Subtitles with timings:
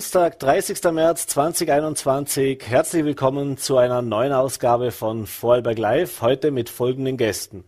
[0.00, 0.82] Dienstag, 30.
[0.92, 2.62] März 2021.
[2.66, 7.64] Herzlich willkommen zu einer neuen Ausgabe von Vorarlberg Live, heute mit folgenden Gästen.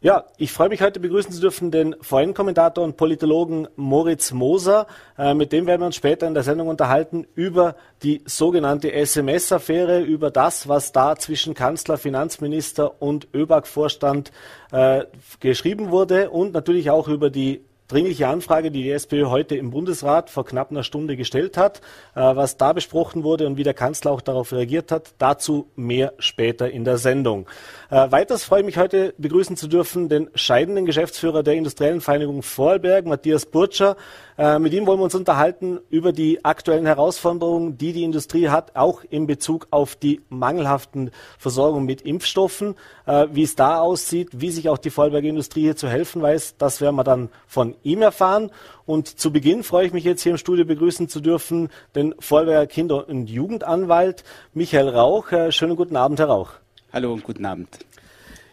[0.00, 4.88] Ja, ich freue mich heute begrüßen zu dürfen den Foreign-Kommentator und Politologen Moritz Moser.
[5.16, 10.00] Äh, mit dem werden wir uns später in der Sendung unterhalten über die sogenannte SMS-Affäre,
[10.00, 14.32] über das, was da zwischen Kanzler, Finanzminister und ÖBAG-Vorstand
[14.72, 15.04] äh,
[15.38, 20.30] geschrieben wurde und natürlich auch über die dringliche Anfrage, die die SPÖ heute im Bundesrat
[20.30, 21.80] vor knapp einer Stunde gestellt hat,
[22.14, 25.14] äh, was da besprochen wurde und wie der Kanzler auch darauf reagiert hat.
[25.18, 27.46] Dazu mehr später in der Sendung.
[27.88, 32.42] Äh, weiters freue ich mich heute begrüßen zu dürfen den scheidenden Geschäftsführer der Industriellen Vereinigung
[32.42, 33.96] Vorarlberg, Matthias Burtscher.
[34.36, 38.74] Äh, mit ihm wollen wir uns unterhalten über die aktuellen Herausforderungen, die die Industrie hat,
[38.74, 42.74] auch in Bezug auf die mangelhaften Versorgung mit Impfstoffen,
[43.06, 46.56] äh, wie es da aussieht, wie sich auch die Vorarlberger Industrie hier zu helfen weiß.
[46.58, 48.50] Das werden wir dann von ihm erfahren.
[48.84, 52.66] Und zu Beginn freue ich mich jetzt hier im Studio begrüßen zu dürfen den Vorarlberger
[52.66, 55.30] Kinder- und Jugendanwalt Michael Rauch.
[55.30, 56.65] Äh, schönen guten Abend, Herr Rauch.
[56.96, 57.68] Hallo und guten Abend.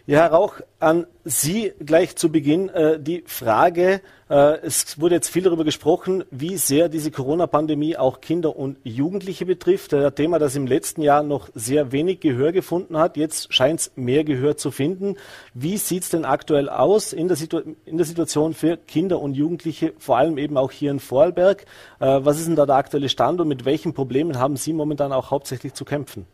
[0.05, 5.29] Ja, Herr Rauch, an Sie gleich zu Beginn äh, die Frage, äh, es wurde jetzt
[5.29, 9.93] viel darüber gesprochen, wie sehr diese Corona-Pandemie auch Kinder und Jugendliche betrifft.
[9.93, 13.15] Ein Thema, das im letzten Jahr noch sehr wenig Gehör gefunden hat.
[13.15, 15.15] Jetzt scheint es mehr Gehör zu finden.
[15.53, 17.37] Wie sieht es denn aktuell aus in der,
[17.85, 21.61] in der, Situation für Kinder und Jugendliche, vor allem eben auch hier in Vorarlberg?
[22.01, 25.13] Äh, was ist denn da der aktuelle Stand und mit welchen Problemen haben Sie momentan
[25.13, 26.25] auch hauptsächlich zu kämpfen?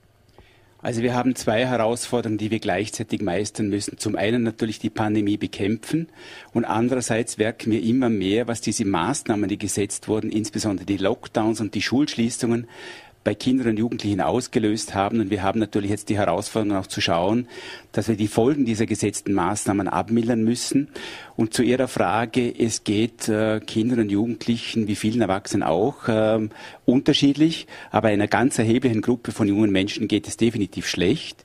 [0.81, 3.97] Also wir haben zwei Herausforderungen, die wir gleichzeitig meistern müssen.
[3.97, 6.07] Zum einen natürlich die Pandemie bekämpfen
[6.53, 11.59] und andererseits merken wir immer mehr, was diese Maßnahmen, die gesetzt wurden, insbesondere die Lockdowns
[11.59, 12.67] und die Schulschließungen,
[13.23, 15.19] bei Kindern und Jugendlichen ausgelöst haben.
[15.19, 17.47] Und wir haben natürlich jetzt die Herausforderung auch zu schauen,
[17.91, 20.89] dass wir die Folgen dieser gesetzten Maßnahmen abmildern müssen.
[21.35, 26.47] Und zu Ihrer Frage, es geht äh, Kindern und Jugendlichen, wie vielen Erwachsenen auch, äh,
[26.85, 31.43] unterschiedlich, aber einer ganz erheblichen Gruppe von jungen Menschen geht es definitiv schlecht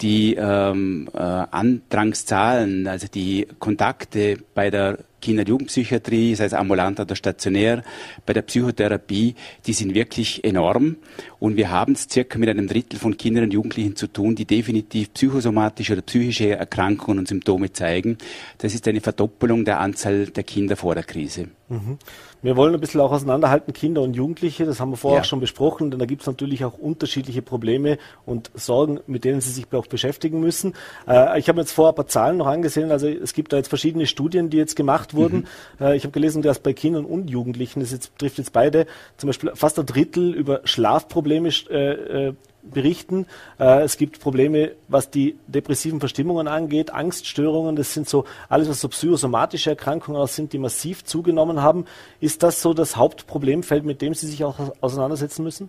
[0.00, 7.00] die ähm, äh, Andrangszahlen, also die Kontakte bei der Kinder- und Jugendpsychiatrie, sei es ambulant
[7.00, 7.82] oder stationär,
[8.26, 9.34] bei der Psychotherapie,
[9.66, 10.96] die sind wirklich enorm.
[11.38, 14.44] Und wir haben es circa mit einem Drittel von Kindern und Jugendlichen zu tun, die
[14.44, 18.18] definitiv psychosomatische oder psychische Erkrankungen und Symptome zeigen.
[18.58, 21.48] Das ist eine Verdoppelung der Anzahl der Kinder vor der Krise.
[21.68, 21.98] Mhm.
[22.40, 25.22] Wir wollen ein bisschen auch auseinanderhalten, Kinder und Jugendliche, das haben wir vorher ja.
[25.22, 29.40] auch schon besprochen, denn da gibt es natürlich auch unterschiedliche Probleme und Sorgen, mit denen
[29.40, 30.74] sie sich auch beschäftigen müssen.
[31.08, 33.68] Äh, ich habe jetzt vorher ein paar Zahlen noch angesehen, also es gibt da jetzt
[33.68, 35.46] verschiedene Studien, die jetzt gemacht wurden.
[35.78, 35.86] Mhm.
[35.86, 39.28] Äh, ich habe gelesen, dass bei Kindern und Jugendlichen, das jetzt, betrifft jetzt beide, zum
[39.28, 42.32] Beispiel fast ein Drittel über Schlafprobleme äh, äh
[42.72, 43.26] berichten.
[43.58, 47.76] Äh, es gibt Probleme, was die depressiven Verstimmungen angeht, Angststörungen.
[47.76, 51.84] Das sind so alles, was so psychosomatische Erkrankungen sind, die massiv zugenommen haben.
[52.20, 55.68] Ist das so das Hauptproblemfeld, mit dem Sie sich auch auseinandersetzen müssen?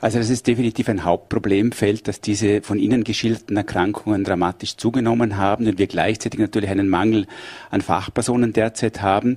[0.00, 5.66] Also das ist definitiv ein Hauptproblemfeld, dass diese von Ihnen geschilderten Erkrankungen dramatisch zugenommen haben
[5.66, 7.26] und wir gleichzeitig natürlich einen Mangel
[7.70, 9.36] an Fachpersonen derzeit haben.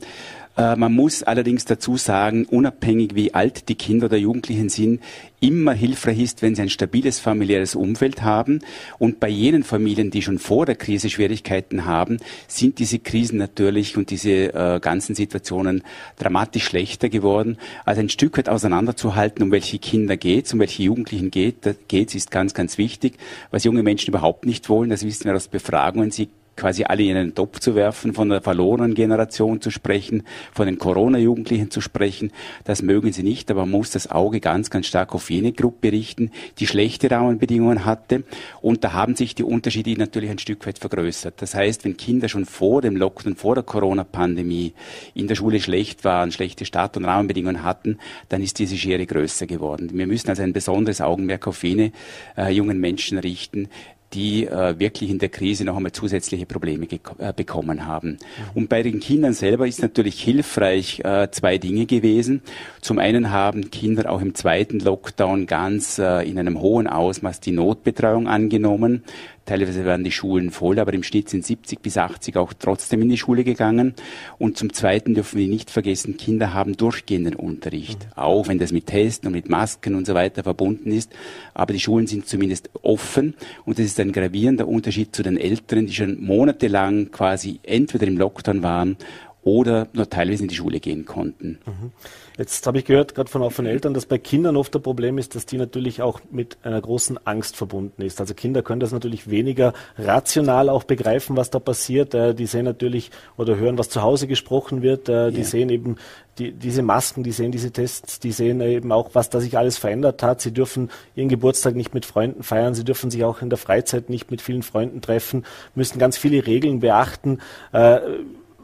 [0.58, 5.02] Äh, man muss allerdings dazu sagen, unabhängig wie alt die Kinder oder Jugendlichen sind,
[5.40, 8.60] immer hilfreich ist, wenn sie ein stabiles familiäres Umfeld haben.
[8.98, 12.18] Und bei jenen Familien, die schon vor der Krise Schwierigkeiten haben,
[12.48, 15.84] sind diese Krisen natürlich und diese äh, ganzen Situationen
[16.18, 17.58] dramatisch schlechter geworden.
[17.84, 22.32] Also ein Stück weit auseinanderzuhalten, um welche Kinder geht um welche Jugendlichen geht, geht, ist
[22.32, 23.16] ganz, ganz wichtig.
[23.52, 26.12] Was junge Menschen überhaupt nicht wollen, das wissen wir aus Befragungen.
[26.12, 30.24] Sie quasi alle in einen Topf zu werfen, von der verlorenen Generation zu sprechen,
[30.54, 32.32] von den Corona-Jugendlichen zu sprechen.
[32.64, 35.92] Das mögen sie nicht, aber man muss das Auge ganz, ganz stark auf jene Gruppe
[35.92, 38.24] richten, die schlechte Rahmenbedingungen hatte.
[38.62, 41.42] Und da haben sich die Unterschiede natürlich ein Stück weit vergrößert.
[41.42, 44.74] Das heißt, wenn Kinder schon vor dem Lockdown, vor der Corona-Pandemie
[45.14, 47.98] in der Schule schlecht waren, schlechte Start- und Rahmenbedingungen hatten,
[48.30, 49.90] dann ist diese Schere größer geworden.
[49.94, 51.92] Wir müssen also ein besonderes Augenmerk auf jene
[52.38, 53.70] äh, jungen Menschen richten,
[54.14, 56.88] die äh, wirklich in der Krise noch einmal zusätzliche Probleme
[57.18, 58.18] äh, bekommen haben.
[58.54, 62.42] Und bei den Kindern selber ist natürlich hilfreich äh, zwei Dinge gewesen.
[62.82, 67.52] Zum einen haben Kinder auch im zweiten Lockdown ganz äh, in einem hohen Ausmaß die
[67.52, 69.04] Notbetreuung angenommen.
[69.46, 73.10] Teilweise werden die Schulen voll, aber im Schnitt sind 70 bis 80 auch trotzdem in
[73.10, 73.94] die Schule gegangen.
[74.40, 78.12] Und zum Zweiten dürfen wir nicht vergessen, Kinder haben durchgehenden Unterricht, mhm.
[78.16, 81.12] auch wenn das mit Testen und mit Masken und so weiter verbunden ist.
[81.54, 85.86] Aber die Schulen sind zumindest offen und das ist ein gravierender Unterschied zu den Älteren,
[85.86, 88.98] die schon monatelang quasi entweder im Lockdown waren
[89.44, 91.60] oder nur teilweise in die Schule gehen konnten.
[91.66, 91.92] Mhm.
[92.38, 95.18] Jetzt habe ich gehört, gerade von auch von Eltern, dass bei Kindern oft ein Problem
[95.18, 98.20] ist, dass die natürlich auch mit einer großen Angst verbunden ist.
[98.20, 102.14] Also Kinder können das natürlich weniger rational auch begreifen, was da passiert.
[102.14, 105.08] Äh, die sehen natürlich oder hören, was zu Hause gesprochen wird.
[105.08, 105.46] Äh, die ja.
[105.46, 105.96] sehen eben
[106.38, 109.78] die, diese Masken, die sehen diese Tests, die sehen eben auch, was da sich alles
[109.78, 110.42] verändert hat.
[110.42, 114.10] Sie dürfen ihren Geburtstag nicht mit Freunden feiern, sie dürfen sich auch in der Freizeit
[114.10, 115.46] nicht mit vielen Freunden treffen,
[115.76, 117.40] müssen ganz viele Regeln beachten.
[117.72, 118.00] Äh,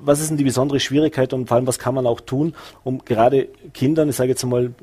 [0.03, 2.53] was ist denn die besondere Schwierigkeit und vor allem, was kann man auch tun,
[2.83, 4.73] um gerade Kindern, ich sage jetzt mal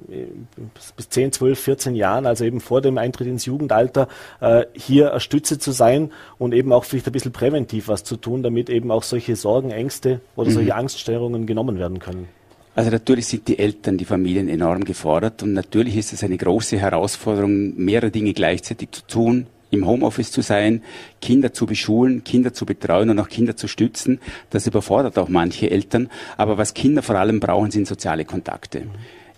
[0.97, 4.09] bis 10, 12, 14 Jahren, also eben vor dem Eintritt ins Jugendalter,
[4.41, 8.17] äh, hier eine Stütze zu sein und eben auch vielleicht ein bisschen präventiv was zu
[8.17, 10.55] tun, damit eben auch solche Sorgen, Ängste oder mhm.
[10.55, 12.29] solche Angststörungen genommen werden können?
[12.75, 16.79] Also natürlich sind die Eltern, die Familien enorm gefordert und natürlich ist es eine große
[16.79, 20.83] Herausforderung, mehrere Dinge gleichzeitig zu tun, im Homeoffice zu sein,
[21.21, 24.21] Kinder zu beschulen, Kinder zu betreuen und auch Kinder zu stützen.
[24.51, 26.09] Das überfordert auch manche Eltern.
[26.37, 28.83] Aber was Kinder vor allem brauchen, sind soziale Kontakte.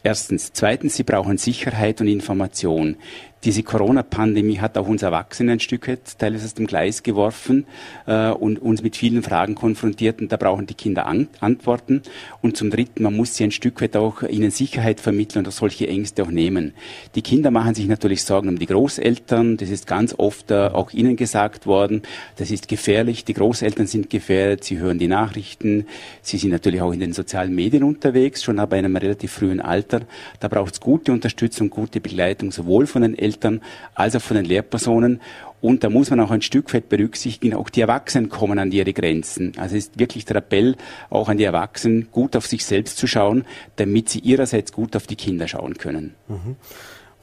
[0.02, 0.52] Erstens.
[0.54, 2.96] Zweitens, sie brauchen Sicherheit und Information.
[3.42, 7.64] Diese Corona-Pandemie hat auch uns Erwachsene ein Stück weit teilweise aus dem Gleis geworfen
[8.06, 12.02] äh, und uns mit vielen Fragen konfrontiert und da brauchen die Kinder an Antworten.
[12.42, 15.52] Und zum Dritten, man muss sie ein Stück weit auch ihnen Sicherheit vermitteln und auch
[15.52, 16.74] solche Ängste auch nehmen.
[17.14, 20.92] Die Kinder machen sich natürlich Sorgen um die Großeltern, das ist ganz oft äh, auch
[20.92, 22.02] ihnen gesagt worden,
[22.36, 25.86] das ist gefährlich, die Großeltern sind gefährdet, sie hören die Nachrichten,
[26.20, 30.02] sie sind natürlich auch in den sozialen Medien unterwegs, schon in einem relativ frühen Alter.
[30.40, 33.60] Da braucht es gute Unterstützung, gute Begleitung, sowohl von den Eltern, Eltern
[33.94, 35.20] als auch von den Lehrpersonen.
[35.60, 38.92] Und da muss man auch ein Stück weit berücksichtigen, auch die Erwachsenen kommen an ihre
[38.94, 39.52] Grenzen.
[39.58, 40.76] Also ist wirklich der Appell
[41.10, 43.44] auch an die Erwachsenen, gut auf sich selbst zu schauen,
[43.76, 46.14] damit sie ihrerseits gut auf die Kinder schauen können.
[46.28, 46.56] Mhm.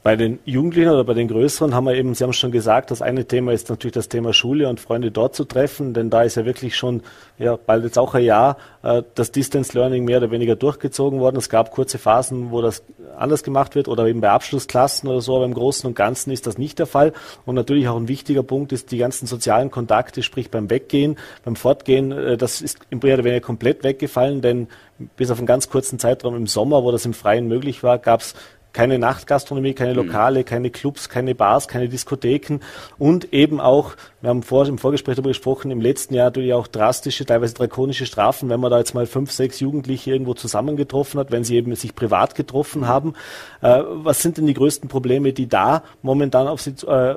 [0.08, 3.02] Bei den Jugendlichen oder bei den Größeren haben wir eben, Sie haben schon gesagt, das
[3.02, 6.36] eine Thema ist natürlich das Thema Schule und Freunde dort zu treffen, denn da ist
[6.36, 7.02] ja wirklich schon,
[7.36, 11.36] ja, bald jetzt auch ein Jahr, äh, das Distance Learning mehr oder weniger durchgezogen worden.
[11.36, 12.82] Es gab kurze Phasen, wo das
[13.18, 16.46] anders gemacht wird oder eben bei Abschlussklassen oder so, aber im Großen und Ganzen ist
[16.46, 17.12] das nicht der Fall.
[17.44, 21.54] Und natürlich auch ein wichtiger Punkt ist die ganzen sozialen Kontakte, sprich beim Weggehen, beim
[21.54, 24.68] Fortgehen, äh, das ist mehr oder weniger komplett weggefallen, denn
[25.16, 28.20] bis auf einen ganz kurzen Zeitraum im Sommer, wo das im Freien möglich war, gab
[28.20, 28.34] es
[28.78, 30.06] keine Nachtgastronomie, keine mhm.
[30.06, 32.60] Lokale, keine Clubs, keine Bars, keine Diskotheken
[32.96, 36.68] und eben auch, wir haben vor, im Vorgespräch darüber gesprochen, im letzten Jahr natürlich auch
[36.68, 41.32] drastische, teilweise drakonische Strafen, wenn man da jetzt mal fünf, sechs Jugendliche irgendwo zusammengetroffen hat,
[41.32, 43.14] wenn sie eben sich privat getroffen haben.
[43.62, 47.16] Äh, was sind denn die größten Probleme, die da momentan auf sie, äh,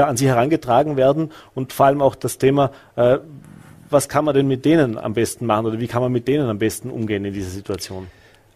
[0.00, 3.18] an sie herangetragen werden und vor allem auch das Thema, äh,
[3.90, 6.48] was kann man denn mit denen am besten machen oder wie kann man mit denen
[6.48, 8.08] am besten umgehen in dieser Situation?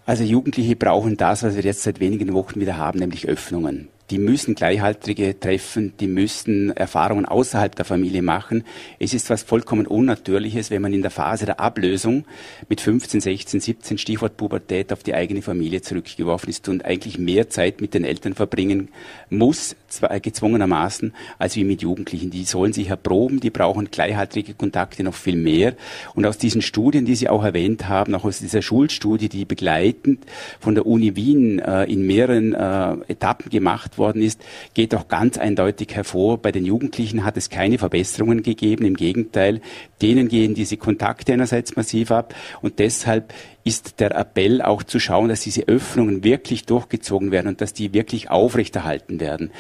[0.07, 4.19] Also Jugendliche brauchen das, was wir jetzt seit wenigen Wochen wieder haben, nämlich Öffnungen die
[4.19, 8.65] müssen Gleichaltrige treffen, die müssen Erfahrungen außerhalb der Familie machen.
[8.99, 12.25] Es ist was vollkommen Unnatürliches, wenn man in der Phase der Ablösung
[12.69, 17.49] mit 15, 16, 17 Stichwort Pubertät auf die eigene Familie zurückgeworfen ist und eigentlich mehr
[17.51, 18.89] Zeit mit den Eltern verbringen
[19.29, 19.77] muss,
[20.23, 22.31] gezwungenermaßen, als wie mit Jugendlichen.
[22.31, 25.75] Die sollen sich erproben, die brauchen gleichaltrige Kontakte noch viel mehr.
[26.15, 30.25] Und aus diesen Studien, die Sie auch erwähnt haben, auch aus dieser Schulstudie, die begleitend
[30.59, 34.43] von der Uni Wien äh, in mehreren äh, Etappen gemacht worden ist,
[34.75, 38.85] geht auch ganz eindeutig hervor, bei den Jugendlichen hat es keine Verbesserungen gegeben.
[38.85, 39.61] Im Gegenteil,
[40.03, 43.33] denen gehen diese Kontakte einerseits massiv ab und deshalb
[43.63, 47.95] ist der Appell auch zu schauen, dass diese Öffnungen wirklich durchgezogen werden und dass die
[47.95, 49.53] wirklich aufrechterhalten werden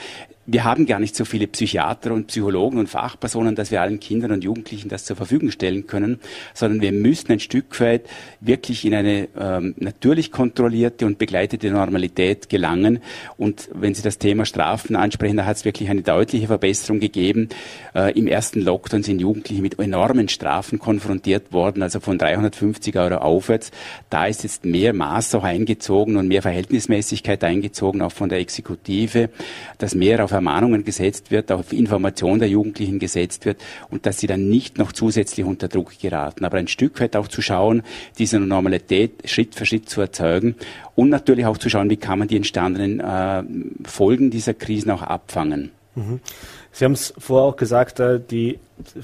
[0.53, 4.33] wir haben gar nicht so viele Psychiater und Psychologen und Fachpersonen, dass wir allen Kindern
[4.33, 6.19] und Jugendlichen das zur Verfügung stellen können,
[6.55, 8.03] sondern wir müssen ein Stück weit
[8.41, 12.99] wirklich in eine ähm, natürlich kontrollierte und begleitete Normalität gelangen.
[13.37, 17.49] Und wenn Sie das Thema Strafen ansprechen, da hat es wirklich eine deutliche Verbesserung gegeben.
[17.95, 23.19] Äh, Im ersten Lockdown sind Jugendliche mit enormen Strafen konfrontiert worden, also von 350 Euro
[23.19, 23.71] aufwärts.
[24.09, 29.31] Da ist jetzt mehr Maß auch eingezogen und mehr Verhältnismäßigkeit eingezogen, auch von der Exekutive,
[29.79, 34.27] dass mehr auf Ermahnungen gesetzt wird, auf Information der Jugendlichen gesetzt wird und dass sie
[34.27, 36.45] dann nicht noch zusätzlich unter Druck geraten.
[36.45, 37.83] Aber ein Stück weit auch zu schauen,
[38.19, 40.55] diese Normalität Schritt für Schritt zu erzeugen
[40.97, 43.43] und natürlich auch zu schauen, wie kann man die entstandenen äh,
[43.87, 45.71] Folgen dieser Krisen auch abfangen.
[45.95, 46.21] Mhm.
[46.73, 48.59] Sie haben es vorher auch gesagt, äh, die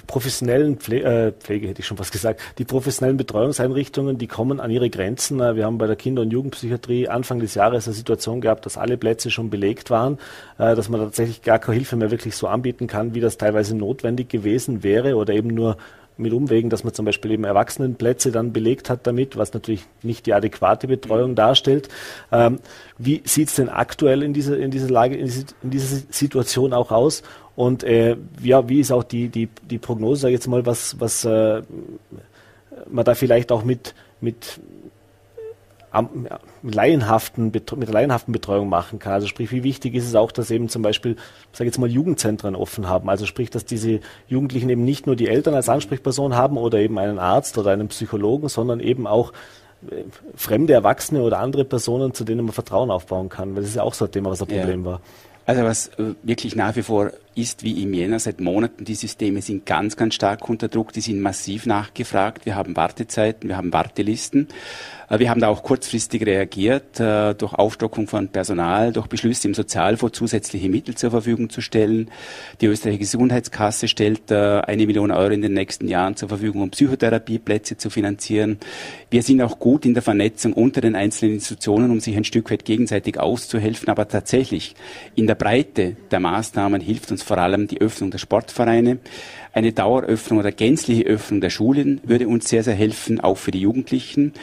[0.06, 4.70] professionellen Pfle äh, Pflege, hätte ich schon was gesagt, die professionellen Betreuungseinrichtungen, die kommen an
[4.70, 5.40] ihre Grenzen.
[5.40, 8.78] Äh, wir haben bei der Kinder- und Jugendpsychiatrie Anfang des Jahres eine Situation gehabt, dass
[8.78, 10.18] alle Plätze schon belegt waren,
[10.58, 14.28] dass man tatsächlich gar keine Hilfe mehr wirklich so anbieten kann, wie das teilweise notwendig
[14.28, 15.76] gewesen wäre oder eben nur
[16.18, 20.26] mit Umwegen, dass man zum Beispiel eben Erwachsenenplätze dann belegt hat damit, was natürlich nicht
[20.26, 21.88] die adäquate Betreuung darstellt.
[22.32, 22.58] Ähm,
[22.98, 25.30] wie sieht es denn aktuell in dieser, in dieser Lage, in
[25.62, 27.22] dieser Situation auch aus?
[27.56, 31.00] Und äh, ja, wie ist auch die, die, die Prognose, sag ich jetzt mal, was,
[31.00, 31.62] was äh,
[32.88, 34.60] man da vielleicht auch mit, mit
[36.62, 39.14] mit laienhaften, mit laienhaften Betreuung machen kann.
[39.14, 41.16] Also sprich, wie wichtig ist es auch, dass eben zum Beispiel,
[41.52, 43.08] sage jetzt mal, Jugendzentren offen haben.
[43.08, 46.98] Also sprich, dass diese Jugendlichen eben nicht nur die Eltern als Ansprechperson haben oder eben
[46.98, 49.32] einen Arzt oder einen Psychologen, sondern eben auch
[49.90, 50.02] äh,
[50.34, 53.54] fremde Erwachsene oder andere Personen, zu denen man Vertrauen aufbauen kann.
[53.54, 54.90] Weil das ist ja auch so ein Thema, was ein Problem ja.
[54.90, 55.00] war.
[55.46, 59.40] Also was äh, wirklich nach wie vor ist wie im Jänner seit Monaten, die Systeme
[59.42, 63.72] sind ganz, ganz stark unter Druck, die sind massiv nachgefragt, wir haben Wartezeiten, wir haben
[63.72, 64.48] Wartelisten.
[65.08, 69.54] Äh, wir haben da auch kurzfristig reagiert, äh, durch Aufstockung von Personal, durch Beschlüsse im
[69.54, 72.10] Sozialfonds zusätzliche Mittel zur Verfügung zu stellen.
[72.60, 76.70] Die österreichische Gesundheitskasse stellt äh, eine Million Euro in den nächsten Jahren zur Verfügung, um
[76.70, 78.58] Psychotherapieplätze zu finanzieren.
[79.10, 82.50] Wir sind auch gut in der Vernetzung unter den einzelnen Institutionen, um sich ein Stück
[82.50, 83.88] weit gegenseitig auszuhelfen.
[83.88, 84.74] Aber tatsächlich
[85.14, 88.98] in der Breite der Maßnahmen hilft uns vor allem die Öffnung der Sportvereine.
[89.52, 93.60] Eine Daueröffnung oder gänzliche Öffnung der Schulen würde uns sehr, sehr helfen, auch für die
[93.60, 94.34] Jugendlichen.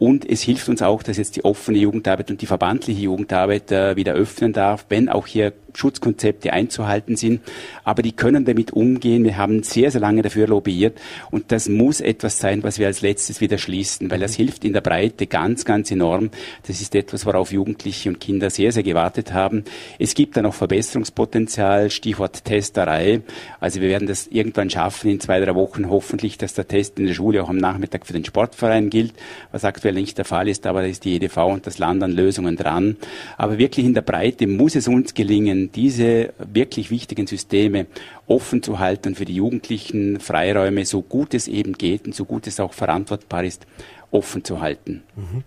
[0.00, 3.96] Und es hilft uns auch, dass jetzt die offene Jugendarbeit und die verbandliche Jugendarbeit äh,
[3.96, 7.42] wieder öffnen darf, wenn auch hier Schutzkonzepte einzuhalten sind.
[7.84, 9.24] Aber die können damit umgehen.
[9.24, 10.98] Wir haben sehr, sehr lange dafür lobbyiert.
[11.30, 14.72] Und das muss etwas sein, was wir als letztes wieder schließen, weil das hilft in
[14.72, 16.30] der Breite ganz, ganz enorm.
[16.66, 19.64] Das ist etwas, worauf Jugendliche und Kinder sehr, sehr gewartet haben.
[19.98, 23.20] Es gibt da noch Verbesserungspotenzial, Stichwort Testerei.
[23.60, 27.06] Also wir werden das irgendwann schaffen, in zwei, drei Wochen hoffentlich, dass der Test in
[27.06, 29.12] der Schule auch am Nachmittag für den Sportverein gilt,
[29.52, 32.02] was aktuell aktuell nicht der Fall ist, aber da ist die EDV und das Land
[32.02, 32.96] an Lösungen dran.
[33.36, 37.86] Aber wirklich in der Breite muss es uns gelingen, diese wirklich wichtigen Systeme
[38.26, 42.46] offen zu halten für die Jugendlichen, Freiräume, so gut es eben geht und so gut
[42.46, 43.66] es auch verantwortbar ist,
[44.12, 45.02] offen zu halten.
[45.16, 45.42] Mhm.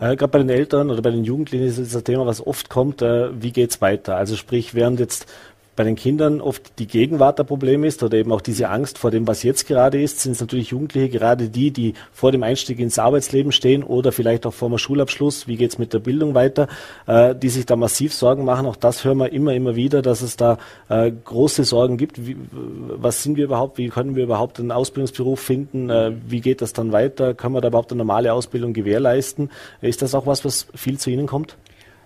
[0.00, 3.02] Äh, Gerade bei den Eltern oder bei den Jugendlichen ist das Thema, was oft kommt,
[3.02, 4.16] äh, wie geht's weiter?
[4.16, 5.26] Also sprich, während jetzt
[5.74, 9.10] bei den Kindern oft die Gegenwart der Problem ist oder eben auch diese Angst vor
[9.10, 12.78] dem, was jetzt gerade ist, sind es natürlich Jugendliche, gerade die, die vor dem Einstieg
[12.78, 16.68] ins Arbeitsleben stehen oder vielleicht auch vor dem Schulabschluss, wie geht's mit der Bildung weiter,
[17.06, 18.66] äh, die sich da massiv Sorgen machen.
[18.66, 20.58] Auch das hören wir immer, immer wieder, dass es da
[20.90, 22.26] äh, große Sorgen gibt.
[22.26, 23.78] Wie, was sind wir überhaupt?
[23.78, 25.88] Wie können wir überhaupt einen Ausbildungsberuf finden?
[25.88, 27.32] Äh, wie geht das dann weiter?
[27.32, 29.50] Können wir da überhaupt eine normale Ausbildung gewährleisten?
[29.80, 31.56] Ist das auch was, was viel zu Ihnen kommt?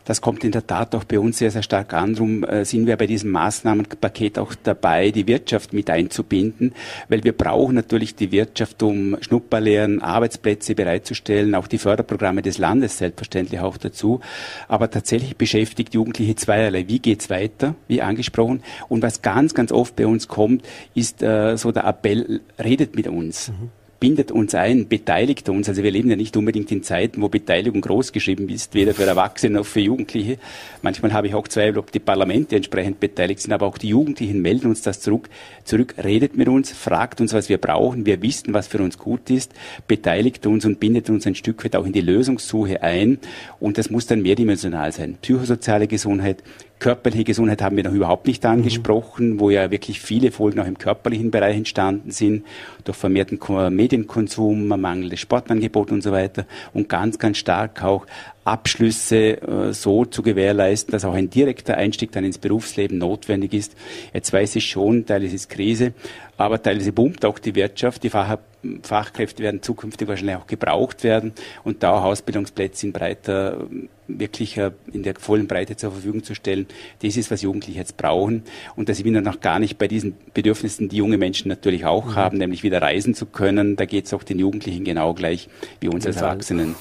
[0.06, 2.14] Das kommt in der Tat auch bei uns sehr, sehr stark an.
[2.14, 6.72] Darum äh, sind wir bei diesem Maßnahmenpaket auch dabei, die Wirtschaft mit einzubinden,
[7.08, 12.98] weil wir brauchen natürlich die Wirtschaft, um Schnupperlehren, Arbeitsplätze bereitzustellen, auch die Förderprogramme des Landes
[12.98, 14.20] selbstverständlich auch dazu.
[14.68, 16.86] Aber tatsächlich beschäftigt Jugendliche zweierlei.
[16.86, 18.62] Wie geht's weiter, wie angesprochen?
[18.88, 23.08] Und was ganz, ganz oft bei uns kommt, ist äh, so der Appell, redet mit
[23.08, 23.48] uns.
[23.48, 25.68] Mhm bindet uns ein, beteiligt uns.
[25.68, 29.58] Also wir leben ja nicht unbedingt in Zeiten, wo Beteiligung großgeschrieben ist, weder für Erwachsene
[29.58, 30.38] noch für Jugendliche.
[30.82, 34.42] Manchmal habe ich auch Zweifel, ob die Parlamente entsprechend beteiligt sind, aber auch die Jugendlichen
[34.42, 35.28] melden uns das zurück.
[35.64, 38.06] Zurück, redet mit uns, fragt uns, was wir brauchen.
[38.06, 39.52] Wir wissen, was für uns gut ist,
[39.88, 43.18] beteiligt uns und bindet uns ein Stück weit auch in die Lösungssuche ein.
[43.60, 45.16] Und das muss dann mehrdimensional sein.
[45.22, 46.42] Psychosoziale Gesundheit,
[46.78, 49.40] Körperliche Gesundheit haben wir noch überhaupt nicht angesprochen, mhm.
[49.40, 52.44] wo ja wirklich viele Folgen auch im körperlichen Bereich entstanden sind,
[52.84, 53.38] durch vermehrten
[53.74, 58.06] Medienkonsum, mangelndes Sportangebot und so weiter und ganz, ganz stark auch
[58.44, 63.74] Abschlüsse äh, so zu gewährleisten, dass auch ein direkter Einstieg dann ins Berufsleben notwendig ist.
[64.12, 65.94] Jetzt weiß ich schon, teilweise ist Krise,
[66.36, 68.02] aber teilweise boomt auch die Wirtschaft.
[68.02, 68.38] Die Fach
[68.82, 71.32] Fachkräfte werden zukünftig wahrscheinlich auch gebraucht werden
[71.64, 73.66] und da auch Ausbildungsplätze in breiter,
[74.08, 76.66] wirklich äh, in der vollen Breite zur Verfügung zu stellen.
[77.02, 78.42] Das ist, was Jugendliche jetzt brauchen.
[78.76, 82.06] Und da sind wir noch gar nicht bei diesen Bedürfnissen, die junge Menschen natürlich auch
[82.06, 82.14] mhm.
[82.16, 83.76] haben, nämlich wieder reisen zu können.
[83.76, 85.48] Da geht es auch den Jugendlichen genau gleich
[85.80, 86.74] wie uns als Erwachsenen.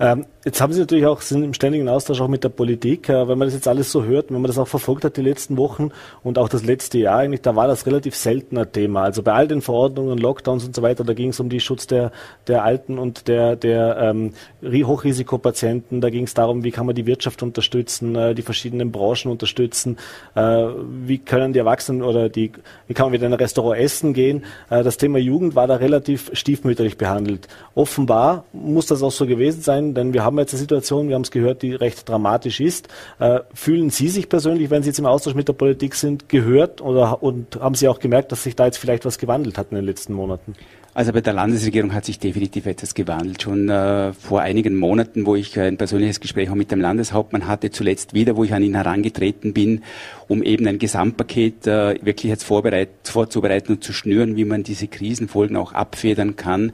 [0.00, 3.08] Ähm, jetzt haben Sie natürlich auch, sind im ständigen Austausch auch mit der Politik.
[3.08, 5.22] Äh, wenn man das jetzt alles so hört, wenn man das auch verfolgt hat die
[5.22, 5.90] letzten Wochen
[6.22, 9.02] und auch das letzte Jahr eigentlich, da war das relativ seltener Thema.
[9.02, 11.86] Also bei all den Verordnungen, Lockdowns und so weiter, da ging es um den Schutz
[11.86, 12.12] der,
[12.46, 14.32] der Alten und der, der ähm,
[14.62, 16.00] Hochrisikopatienten.
[16.00, 19.98] Da ging es darum, wie kann man die Wirtschaft unterstützen, äh, die verschiedenen Branchen unterstützen,
[20.34, 22.52] äh, wie können die Erwachsenen oder die,
[22.88, 24.44] wie kann man wieder in ein Restaurant essen gehen.
[24.70, 27.48] Äh, das Thema Jugend war da relativ stiefmütterlich behandelt.
[27.74, 31.22] Offenbar muss das auch so gewesen sein, denn wir haben jetzt eine Situation, wir haben
[31.22, 32.88] es gehört, die recht dramatisch ist.
[33.18, 36.80] Äh, fühlen Sie sich persönlich, wenn Sie jetzt im Austausch mit der Politik sind, gehört
[36.80, 39.76] oder und haben Sie auch gemerkt, dass sich da jetzt vielleicht was gewandelt hat in
[39.76, 40.54] den letzten Monaten?
[40.94, 43.40] Also bei der Landesregierung hat sich definitiv etwas gewandelt.
[43.40, 47.70] Schon äh, vor einigen Monaten, wo ich ein persönliches Gespräch auch mit dem Landeshauptmann hatte,
[47.70, 49.84] zuletzt wieder, wo ich an ihn herangetreten bin,
[50.28, 55.56] um eben ein Gesamtpaket äh, wirklich jetzt vorzubereiten und zu schnüren, wie man diese Krisenfolgen
[55.56, 56.72] auch abfedern kann.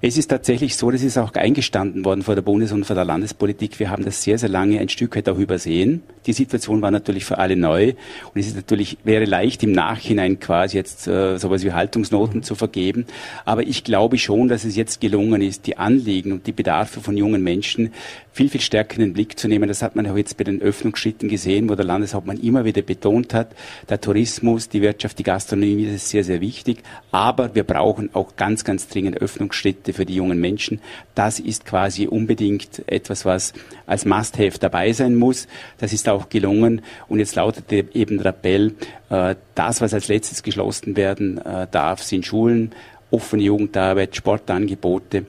[0.00, 3.04] Es ist tatsächlich so, das ist auch eingestanden worden vor der Bundes- und vor der
[3.04, 3.80] Landespolitik.
[3.80, 6.02] Wir haben das sehr, sehr lange ein Stück weit auch übersehen.
[6.26, 7.94] Die Situation war natürlich für alle neu
[8.32, 12.54] und es ist natürlich, wäre leicht im Nachhinein quasi jetzt äh, sowas wie Haltungsnoten zu
[12.54, 13.06] vergeben.
[13.44, 17.16] Aber ich glaube schon, dass es jetzt gelungen ist, die Anliegen und die Bedarfe von
[17.16, 17.92] jungen Menschen
[18.38, 19.66] viel, viel stärker in den Blick zu nehmen.
[19.66, 23.34] Das hat man auch jetzt bei den Öffnungsschritten gesehen, wo der Landeshauptmann immer wieder betont
[23.34, 23.48] hat,
[23.88, 26.84] der Tourismus, die Wirtschaft, die Gastronomie ist sehr, sehr wichtig.
[27.10, 30.80] Aber wir brauchen auch ganz, ganz dringend Öffnungsschritte für die jungen Menschen.
[31.16, 33.54] Das ist quasi unbedingt etwas, was
[33.86, 35.48] als Must-Have dabei sein muss.
[35.78, 36.82] Das ist auch gelungen.
[37.08, 38.74] Und jetzt lautet eben der Appell,
[39.10, 42.70] äh, das, was als letztes geschlossen werden äh, darf, sind Schulen,
[43.10, 45.26] offene Jugendarbeit, Sportangebote.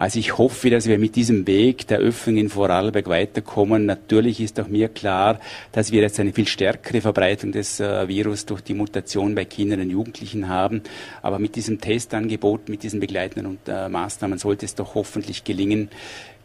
[0.00, 3.84] Also ich hoffe, dass wir mit diesem Weg der Öffnung in Vorarlberg weiterkommen.
[3.84, 5.38] Natürlich ist auch mir klar,
[5.72, 9.82] dass wir jetzt eine viel stärkere Verbreitung des äh, Virus durch die Mutation bei Kindern
[9.82, 10.80] und Jugendlichen haben.
[11.20, 15.90] Aber mit diesem Testangebot, mit diesen begleitenden äh, Maßnahmen sollte es doch hoffentlich gelingen,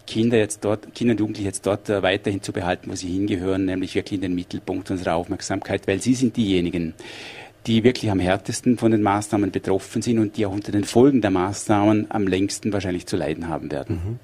[0.05, 3.63] Kinder jetzt dort, Kinder und Jugendliche jetzt dort äh, weiterhin zu behalten, wo sie hingehören,
[3.63, 6.93] nämlich wirklich in den Mittelpunkt unserer Aufmerksamkeit, weil sie sind diejenigen,
[7.67, 11.21] die wirklich am härtesten von den Maßnahmen betroffen sind und die auch unter den Folgen
[11.21, 13.95] der Maßnahmen am längsten wahrscheinlich zu leiden haben werden.
[13.95, 14.19] Mhm.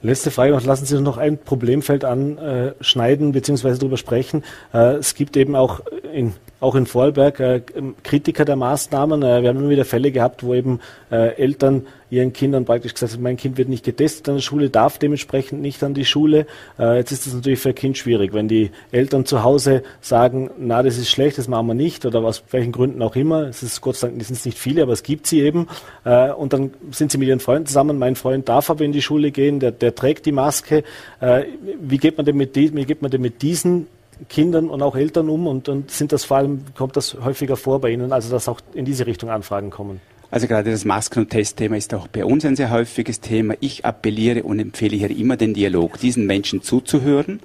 [0.00, 0.64] Letzte Frage noch.
[0.64, 3.78] Lassen Sie uns noch ein Problemfeld anschneiden bzw.
[3.78, 4.44] darüber sprechen.
[4.72, 5.80] Äh, es gibt eben auch
[6.12, 7.62] in auch in Vorarlberg äh,
[8.02, 9.22] Kritiker der Maßnahmen.
[9.22, 13.12] Äh, wir haben immer wieder Fälle gehabt, wo eben äh, Eltern ihren Kindern praktisch gesagt
[13.12, 16.46] haben, mein Kind wird nicht getestet an der Schule, darf dementsprechend nicht an die Schule.
[16.78, 20.50] Äh, jetzt ist das natürlich für ein Kind schwierig, wenn die Eltern zu Hause sagen,
[20.58, 23.42] na, das ist schlecht, das machen wir nicht oder aus welchen Gründen auch immer.
[23.42, 25.68] Es ist Gott sei Dank, sind es nicht viele, aber es gibt sie eben.
[26.04, 27.98] Äh, und dann sind sie mit ihren Freunden zusammen.
[27.98, 30.84] Mein Freund darf aber in die Schule gehen, der, der trägt die Maske.
[31.20, 31.44] Äh,
[31.80, 33.86] wie geht man denn mit, die, wie geht man denn mit diesen
[34.28, 37.80] Kindern und auch Eltern um und, und sind das vor allem, kommt das häufiger vor
[37.80, 40.00] bei Ihnen, also dass auch in diese Richtung Anfragen kommen?
[40.30, 43.54] Also gerade das Masken- und Testthema ist auch bei uns ein sehr häufiges Thema.
[43.60, 47.40] Ich appelliere und empfehle hier immer den Dialog, diesen Menschen zuzuhören,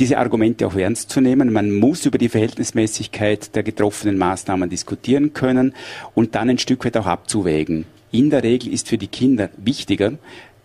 [0.00, 1.52] diese Argumente auch ernst zu nehmen.
[1.52, 5.74] Man muss über die Verhältnismäßigkeit der getroffenen Maßnahmen diskutieren können
[6.14, 7.84] und dann ein Stück weit auch abzuwägen.
[8.10, 10.14] In der Regel ist für die Kinder wichtiger,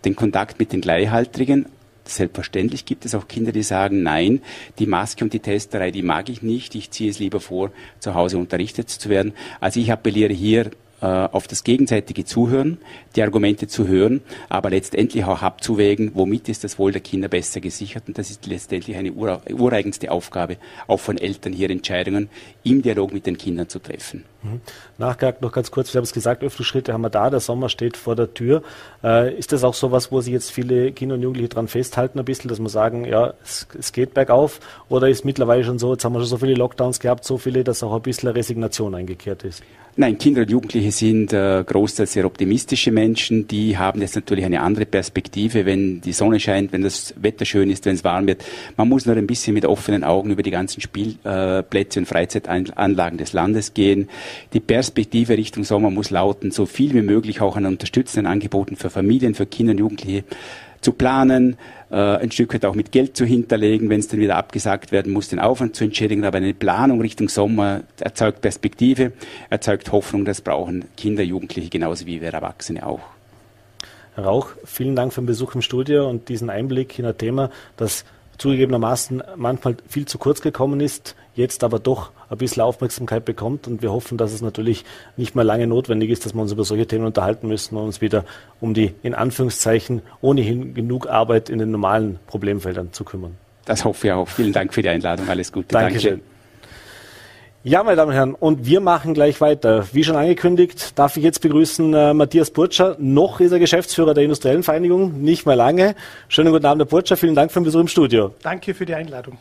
[0.04, 1.66] den Kontakt mit den Gleichaltrigen
[2.06, 4.42] Selbstverständlich gibt es auch Kinder, die sagen, nein,
[4.78, 8.14] die Maske und die Testerei, die mag ich nicht, ich ziehe es lieber vor, zu
[8.14, 9.32] Hause unterrichtet zu werden.
[9.60, 10.70] Also ich appelliere hier
[11.04, 12.78] auf das gegenseitige Zuhören,
[13.14, 17.60] die Argumente zu hören, aber letztendlich auch abzuwägen, womit ist das Wohl der Kinder besser
[17.60, 18.04] gesichert.
[18.06, 22.28] Und das ist letztendlich eine ureigenste Aufgabe, auch von Eltern hier Entscheidungen
[22.62, 24.24] im Dialog mit den Kindern zu treffen.
[24.42, 24.60] Mhm.
[24.98, 27.96] Nachgehakt noch ganz kurz, wir haben es gesagt, Öffnungsschritte haben wir da, der Sommer steht
[27.96, 28.62] vor der Tür.
[29.02, 32.18] Äh, ist das auch so was, wo sich jetzt viele Kinder und Jugendliche dran festhalten
[32.18, 35.92] ein bisschen, dass man sagen, ja, es, es geht bergauf oder ist mittlerweile schon so,
[35.92, 38.94] jetzt haben wir schon so viele Lockdowns gehabt, so viele, dass auch ein bisschen Resignation
[38.94, 39.62] eingekehrt ist?
[39.96, 43.46] Nein, Kinder und Jugendliche sind äh, großteils sehr optimistische Menschen.
[43.46, 47.70] Die haben jetzt natürlich eine andere Perspektive, wenn die Sonne scheint, wenn das Wetter schön
[47.70, 48.44] ist, wenn es warm wird.
[48.76, 53.18] Man muss nur ein bisschen mit offenen Augen über die ganzen Spielplätze äh, und Freizeitanlagen
[53.18, 54.08] des Landes gehen.
[54.52, 58.90] Die Perspektive Richtung Sommer muss lauten, so viel wie möglich auch an unterstützenden Angeboten für
[58.90, 60.24] Familien, für Kinder und Jugendliche
[60.84, 61.56] zu planen,
[61.90, 65.12] äh, ein Stück weit auch mit Geld zu hinterlegen, wenn es dann wieder abgesagt werden
[65.12, 66.24] muss, den Aufwand zu entschädigen.
[66.24, 69.12] Aber eine Planung Richtung Sommer erzeugt Perspektive,
[69.50, 70.24] erzeugt Hoffnung.
[70.24, 73.00] Das brauchen Kinder, Jugendliche genauso wie wir Erwachsene auch.
[74.14, 77.50] Herr Rauch, vielen Dank für den Besuch im Studio und diesen Einblick in ein Thema,
[77.76, 78.04] das
[78.38, 83.66] zugegebenermaßen manchmal viel zu kurz gekommen ist, jetzt aber doch ein bisschen Aufmerksamkeit bekommt.
[83.66, 84.84] Und wir hoffen, dass es natürlich
[85.16, 88.00] nicht mehr lange notwendig ist, dass wir uns über solche Themen unterhalten müssen und uns
[88.00, 88.24] wieder
[88.60, 93.36] um die in Anführungszeichen ohnehin genug Arbeit in den normalen Problemfeldern zu kümmern.
[93.64, 94.28] Das hoffe ich auch.
[94.28, 95.28] Vielen Dank für die Einladung.
[95.28, 95.68] Alles Gute.
[95.68, 96.10] Dankeschön.
[96.10, 96.34] Danke.
[97.66, 99.86] Ja, meine Damen und Herren, und wir machen gleich weiter.
[99.92, 102.94] Wie schon angekündigt, darf ich jetzt begrüßen äh, Matthias Burtscher.
[102.98, 105.94] Noch ist er Geschäftsführer der Industriellen Vereinigung, nicht mehr lange.
[106.28, 107.16] Schönen guten Abend, Herr Burtscher.
[107.16, 108.34] Vielen Dank für den Besuch im Studio.
[108.42, 109.38] Danke für die Einladung.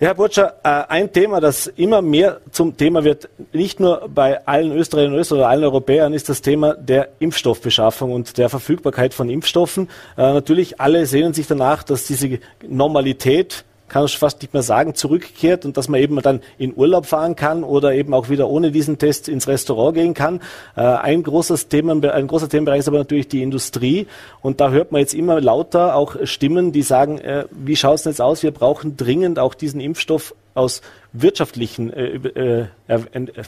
[0.00, 4.44] Ja, Herr Burtscher, äh, ein Thema, das immer mehr zum Thema wird, nicht nur bei
[4.44, 9.14] allen Österreichern und Österreichern oder allen Europäern, ist das Thema der Impfstoffbeschaffung und der Verfügbarkeit
[9.14, 9.88] von Impfstoffen.
[10.16, 14.96] Äh, natürlich, alle sehnen sich danach, dass diese Normalität kann man fast nicht mehr sagen,
[14.96, 18.72] zurückkehrt und dass man eben dann in Urlaub fahren kann oder eben auch wieder ohne
[18.72, 20.40] diesen Test ins Restaurant gehen kann.
[20.74, 24.08] Äh, ein großes Thema, ein großer Themenbereich ist aber natürlich die Industrie
[24.42, 28.04] und da hört man jetzt immer lauter auch Stimmen, die sagen, äh, wie schaut es
[28.04, 28.42] jetzt aus?
[28.42, 32.66] Wir brauchen dringend auch diesen Impfstoff aus wirtschaftlichen äh, äh,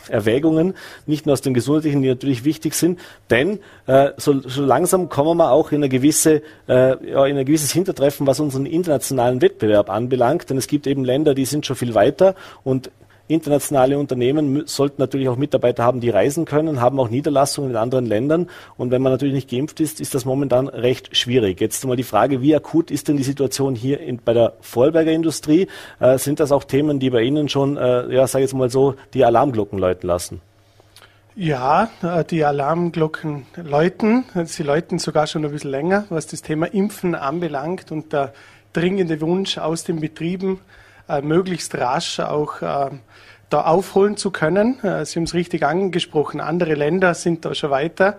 [0.09, 0.75] Erwägungen,
[1.07, 5.37] nicht nur aus den gesundheitlichen, die natürlich wichtig sind, denn äh, so, so langsam kommen
[5.38, 6.92] wir auch in, eine gewisse, äh,
[7.31, 11.45] in ein gewisses Hintertreffen, was unseren internationalen Wettbewerb anbelangt, denn es gibt eben Länder, die
[11.45, 12.35] sind schon viel weiter.
[12.64, 12.90] Und
[13.28, 18.06] Internationale Unternehmen sollten natürlich auch Mitarbeiter haben, die reisen können, haben auch Niederlassungen in anderen
[18.06, 18.48] Ländern.
[18.76, 21.60] Und wenn man natürlich nicht geimpft ist, ist das momentan recht schwierig.
[21.60, 25.12] Jetzt mal die Frage, wie akut ist denn die Situation hier in, bei der Vorarlberger
[25.12, 25.66] Industrie?
[25.98, 28.70] Äh, sind das auch Themen, die bei Ihnen schon, äh, ja, sage ich jetzt mal
[28.70, 30.40] so, die Alarmglocken läuten lassen?
[31.34, 34.24] Ja, äh, die Alarmglocken läuten.
[34.44, 38.32] Sie läuten sogar schon ein bisschen länger, was das Thema Impfen anbelangt und der
[38.72, 40.60] dringende Wunsch aus den Betrieben,
[41.23, 42.90] möglichst rasch auch äh,
[43.49, 44.79] da aufholen zu können.
[44.83, 46.40] Sie haben es richtig angesprochen.
[46.40, 48.19] Andere Länder sind da schon weiter.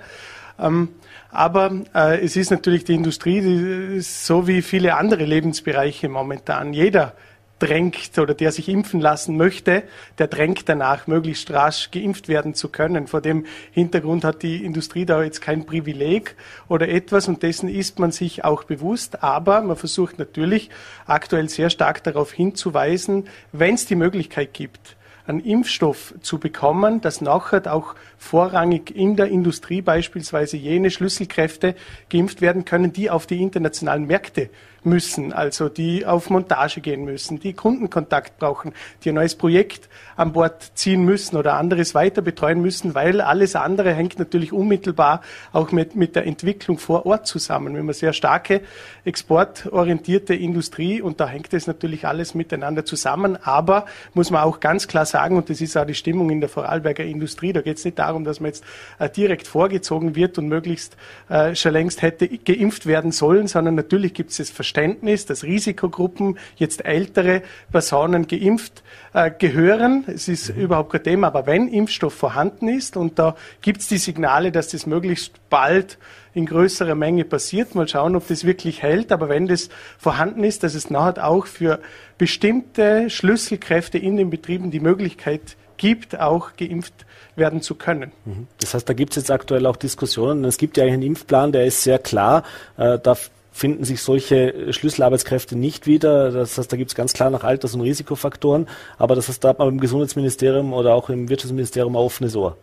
[0.58, 0.90] Ähm,
[1.30, 1.82] aber
[2.22, 6.72] es ist natürlich die Industrie, die ist so wie viele andere Lebensbereiche momentan.
[6.72, 7.14] Jeder
[7.60, 9.84] drängt oder der sich impfen lassen möchte,
[10.18, 13.08] der drängt danach, möglichst rasch geimpft werden zu können.
[13.08, 16.36] Vor dem Hintergrund hat die Industrie da jetzt kein Privileg
[16.68, 19.24] oder etwas und dessen ist man sich auch bewusst.
[19.24, 20.70] Aber man versucht natürlich
[21.06, 27.22] aktuell sehr stark darauf hinzuweisen, wenn es die Möglichkeit gibt, einen Impfstoff zu bekommen, dass
[27.22, 31.76] nachher auch vorrangig in der Industrie beispielsweise jene Schlüsselkräfte
[32.10, 34.50] geimpft werden können, die auf die internationalen Märkte
[34.88, 40.34] müssen, also die auf Montage gehen müssen, die Kundenkontakt brauchen, die ein neues Projekt an
[40.34, 45.72] Bord ziehen müssen oder anderes weiter betreuen müssen, weil alles andere hängt natürlich unmittelbar auch
[45.72, 47.74] mit, mit der Entwicklung vor Ort zusammen.
[47.74, 48.62] Wir haben eine sehr starke
[49.04, 53.38] exportorientierte Industrie und da hängt es natürlich alles miteinander zusammen.
[53.44, 56.50] Aber muss man auch ganz klar sagen, und das ist auch die Stimmung in der
[56.50, 58.64] Vorarlberger Industrie, da geht es nicht darum, dass man jetzt
[59.00, 60.98] äh, direkt vorgezogen wird und möglichst
[61.30, 66.38] äh, schon längst hätte geimpft werden sollen, sondern natürlich gibt es das Verständnis, dass Risikogruppen,
[66.56, 67.42] jetzt ältere
[67.72, 70.06] Personen geimpft äh, gehören.
[70.08, 70.62] Es ist mhm.
[70.62, 74.70] überhaupt kein Thema, aber wenn Impfstoff vorhanden ist und da gibt es die Signale, dass
[74.70, 75.98] das möglichst bald
[76.38, 77.74] in größerer Menge passiert.
[77.74, 79.12] Mal schauen, ob das wirklich hält.
[79.12, 81.80] Aber wenn das vorhanden ist, dass es nachher auch für
[82.20, 87.07] bestimmte Schlüsselkräfte in den Betrieben die Möglichkeit gibt, auch geimpft
[87.38, 88.12] werden zu können.
[88.26, 88.48] Mhm.
[88.60, 90.44] Das heißt, da gibt es jetzt aktuell auch Diskussionen.
[90.46, 92.44] Es gibt ja einen Impfplan, der ist sehr klar.
[92.78, 93.16] Äh, da
[93.52, 96.32] finden sich solche Schlüsselarbeitskräfte nicht wieder.
[96.32, 98.68] Das heißt, da gibt es ganz klar nach Alters- und Risikofaktoren.
[98.98, 102.58] Aber das heißt, da hat man im Gesundheitsministerium oder auch im Wirtschaftsministerium ein offenes Ohr.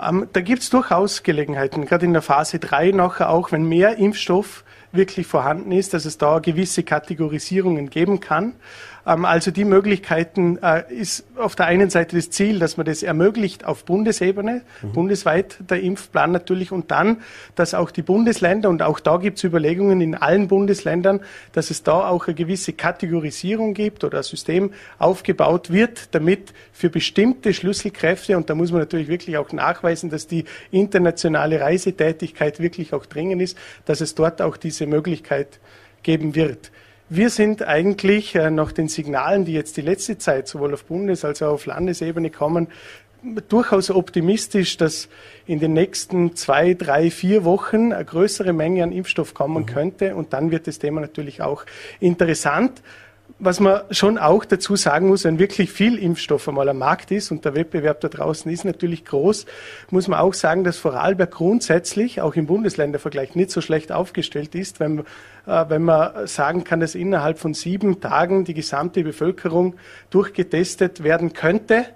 [0.00, 3.96] Ähm, da gibt es durchaus Gelegenheiten, gerade in der Phase 3 nachher auch, wenn mehr
[3.96, 8.54] Impfstoff wirklich vorhanden ist, dass es da gewisse Kategorisierungen geben kann.
[9.06, 13.02] Ähm, also die Möglichkeiten äh, ist auf der einen Seite das Ziel, dass man das
[13.02, 14.92] ermöglicht auf Bundesebene, mhm.
[14.92, 17.18] bundesweit der Impfplan natürlich und dann,
[17.54, 21.20] dass auch die Bundesländer und auch da gibt es Überlegungen in allen Bundesländern,
[21.52, 26.90] dass es da auch eine gewisse Kategorisierung gibt oder ein System aufgebaut wird, damit für
[26.90, 32.92] bestimmte Schlüsselkräfte und da muss man natürlich wirklich auch nachweisen, dass die internationale Reisetätigkeit wirklich
[32.92, 35.60] auch dringend ist, dass es dort auch diese Möglichkeit
[36.02, 36.70] geben wird.
[37.16, 41.24] Wir sind eigentlich äh, nach den Signalen, die jetzt die letzte Zeit sowohl auf Bundes-
[41.24, 42.66] als auch auf Landesebene kommen,
[43.48, 45.08] durchaus optimistisch, dass
[45.46, 49.66] in den nächsten zwei, drei, vier Wochen eine größere Menge an Impfstoff kommen mhm.
[49.66, 50.16] könnte.
[50.16, 51.64] Und dann wird das Thema natürlich auch
[52.00, 52.82] interessant
[53.38, 57.30] was man schon auch dazu sagen muss, wenn wirklich viel Impfstoff einmal am Markt ist
[57.30, 59.46] und der Wettbewerb da draußen ist natürlich groß,
[59.90, 64.78] muss man auch sagen, dass Vorarlberg grundsätzlich auch im Bundesländervergleich nicht so schlecht aufgestellt ist,
[64.78, 65.00] wenn,
[65.46, 69.74] äh, wenn man sagen kann, dass innerhalb von sieben Tagen die gesamte Bevölkerung
[70.10, 71.86] durchgetestet werden könnte.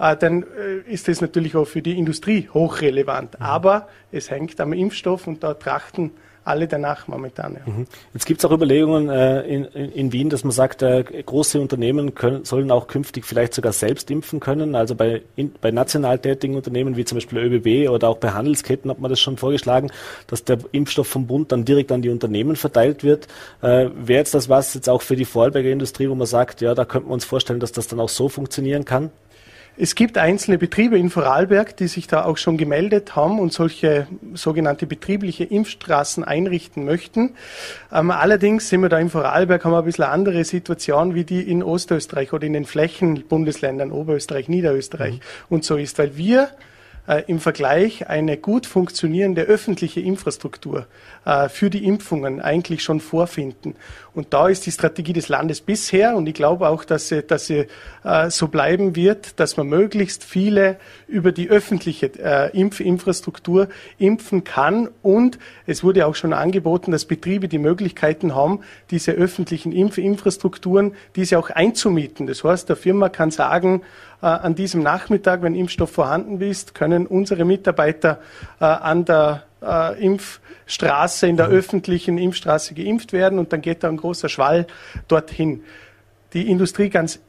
[0.00, 3.38] Äh, dann äh, ist das natürlich auch für die Industrie hochrelevant.
[3.38, 3.46] Mhm.
[3.46, 6.10] Aber es hängt am Impfstoff und da trachten
[6.44, 7.54] alle danach momentan.
[7.54, 7.72] Ja.
[7.72, 7.86] Mhm.
[8.14, 12.14] Jetzt gibt es auch Überlegungen äh, in, in, Wien, dass man sagt, äh, große Unternehmen
[12.14, 14.74] können, sollen auch künftig vielleicht sogar selbst impfen können.
[14.74, 18.90] Also bei, in, bei national tätigen Unternehmen wie zum Beispiel ÖBB oder auch bei Handelsketten
[18.90, 19.90] hat man das schon vorgeschlagen,
[20.26, 23.28] dass der Impfstoff vom Bund dann direkt an die Unternehmen verteilt wird.
[23.60, 26.74] Äh, Wäre jetzt das was jetzt auch für die Vorarlberger Industrie, wo man sagt, ja,
[26.74, 29.10] da könnte man uns vorstellen, dass das dann auch so funktionieren kann?
[29.80, 34.08] Es gibt einzelne Betriebe in Vorarlberg, die sich da auch schon gemeldet haben und solche
[34.34, 37.36] sogenannte betriebliche Impfstraßen einrichten möchten.
[37.92, 41.22] Ähm, allerdings sind wir da in Vorarlberg, haben wir ein bisschen eine andere Situation wie
[41.22, 45.20] die in Ostösterreich oder in den Flächenbundesländern Oberösterreich, Niederösterreich mhm.
[45.48, 46.48] und so ist, weil wir
[47.08, 50.86] äh, im Vergleich eine gut funktionierende öffentliche Infrastruktur
[51.24, 53.76] äh, für die Impfungen eigentlich schon vorfinden.
[54.18, 57.46] Und da ist die Strategie des Landes bisher, und ich glaube auch, dass sie, dass
[57.46, 57.68] sie
[58.02, 60.76] äh, so bleiben wird, dass man möglichst viele
[61.06, 64.88] über die öffentliche äh, Impfinfrastruktur impfen kann.
[65.02, 71.38] Und es wurde auch schon angeboten, dass Betriebe die Möglichkeiten haben, diese öffentlichen Impfinfrastrukturen, diese
[71.38, 72.26] auch einzumieten.
[72.26, 73.82] Das heißt, der Firma kann sagen,
[74.20, 78.18] äh, an diesem Nachmittag, wenn Impfstoff vorhanden ist, können unsere Mitarbeiter
[78.58, 81.54] äh, an der äh, Impfstraße, in der mhm.
[81.54, 84.66] öffentlichen Impfstraße geimpft werden und dann geht da ein großer Schwall
[85.08, 85.62] dorthin.
[86.32, 87.20] Die Industrie ganz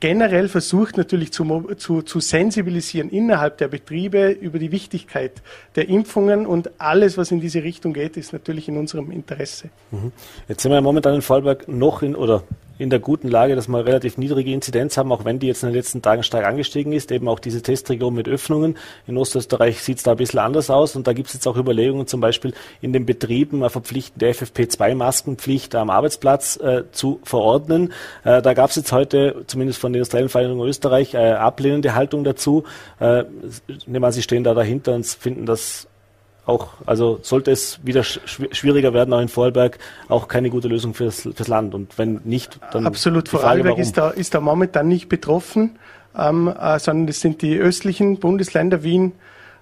[0.00, 5.40] generell versucht natürlich zu, zu, zu sensibilisieren innerhalb der Betriebe über die Wichtigkeit
[5.76, 9.70] der Impfungen und alles, was in diese Richtung geht, ist natürlich in unserem Interesse.
[9.90, 10.12] Mhm.
[10.46, 12.42] Jetzt sind wir momentan in Vorarlberg noch in, oder
[12.78, 15.68] in der guten Lage, dass wir relativ niedrige Inzidenz haben, auch wenn die jetzt in
[15.68, 17.12] den letzten Tagen stark angestiegen ist.
[17.12, 18.76] Eben auch diese Testregion mit Öffnungen.
[19.06, 21.56] In Ostösterreich sieht es da ein bisschen anders aus und da gibt es jetzt auch
[21.56, 27.92] Überlegungen, zum Beispiel in den Betrieben eine verpflichtende FFP2-Maskenpflicht am Arbeitsplatz äh, zu verordnen.
[28.24, 32.24] Äh, da gab es jetzt heute, zumindest von der Industriellen Vereinigung Österreich, äh, ablehnende Haltung
[32.24, 32.64] dazu.
[32.98, 33.24] Äh,
[33.86, 35.86] nehmen an, Sie stehen da dahinter und finden das
[36.46, 39.78] auch, also sollte es wieder schwieriger werden, auch in Vorarlberg,
[40.08, 41.74] auch keine gute Lösung fürs, fürs Land.
[41.74, 42.86] Und wenn nicht, dann.
[42.86, 45.78] Absolut, Vorarlberg ist da, ist da momentan nicht betroffen,
[46.16, 49.12] ähm, äh, sondern es sind die östlichen Bundesländer Wien,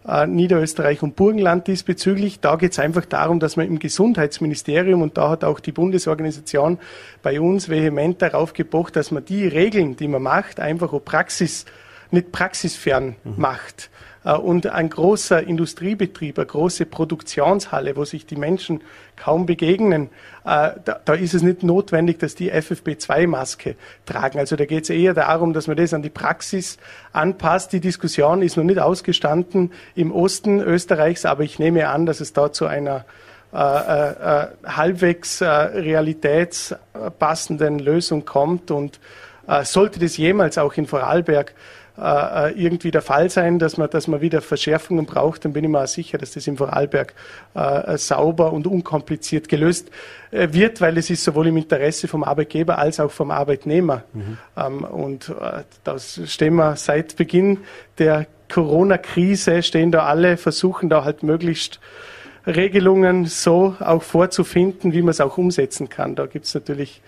[0.07, 2.41] äh, Niederösterreich und Burgenland diesbezüglich.
[2.41, 6.79] Da geht es einfach darum, dass man im Gesundheitsministerium, und da hat auch die Bundesorganisation
[7.23, 11.65] bei uns vehement darauf gepocht, dass man die Regeln, die man macht, einfach auch Praxis,
[12.13, 13.35] nicht praxisfern mhm.
[13.37, 13.91] macht.
[14.25, 18.83] Äh, und ein großer Industriebetrieb, eine große Produktionshalle, wo sich die Menschen
[19.17, 20.09] kaum begegnen,
[20.45, 24.39] äh, da, da ist es nicht notwendig, dass die FFP2-Maske tragen.
[24.39, 26.79] Also da geht es eher darum, dass man das an die Praxis
[27.13, 27.73] anpasst.
[27.73, 32.33] Die Diskussion ist noch nicht ausgestanden im Osten Österreichs, aber ich nehme an, dass es
[32.33, 33.05] da zu einer
[33.53, 38.71] äh, äh, halbwegs äh, realitätspassenden Lösung kommt.
[38.71, 38.99] Und
[39.47, 41.53] äh, sollte das jemals auch in Vorarlberg
[41.99, 45.65] äh, äh, irgendwie der Fall sein, dass man, dass man wieder Verschärfungen braucht, dann bin
[45.65, 47.13] ich mir auch sicher, dass das im Vorarlberg
[47.55, 49.91] äh, sauber und unkompliziert gelöst
[50.31, 54.05] äh, wird, weil es ist sowohl im Interesse vom Arbeitgeber als auch vom Arbeitnehmer.
[54.15, 54.39] Mhm.
[54.57, 57.59] Ähm, und äh, das stehen wir seit Beginn
[57.99, 61.79] der Corona-Krise, stehen da alle, versuchen da halt möglichst
[62.47, 66.15] Regelungen so auch vorzufinden, wie man es auch umsetzen kann.
[66.15, 67.03] Da gibt es natürlich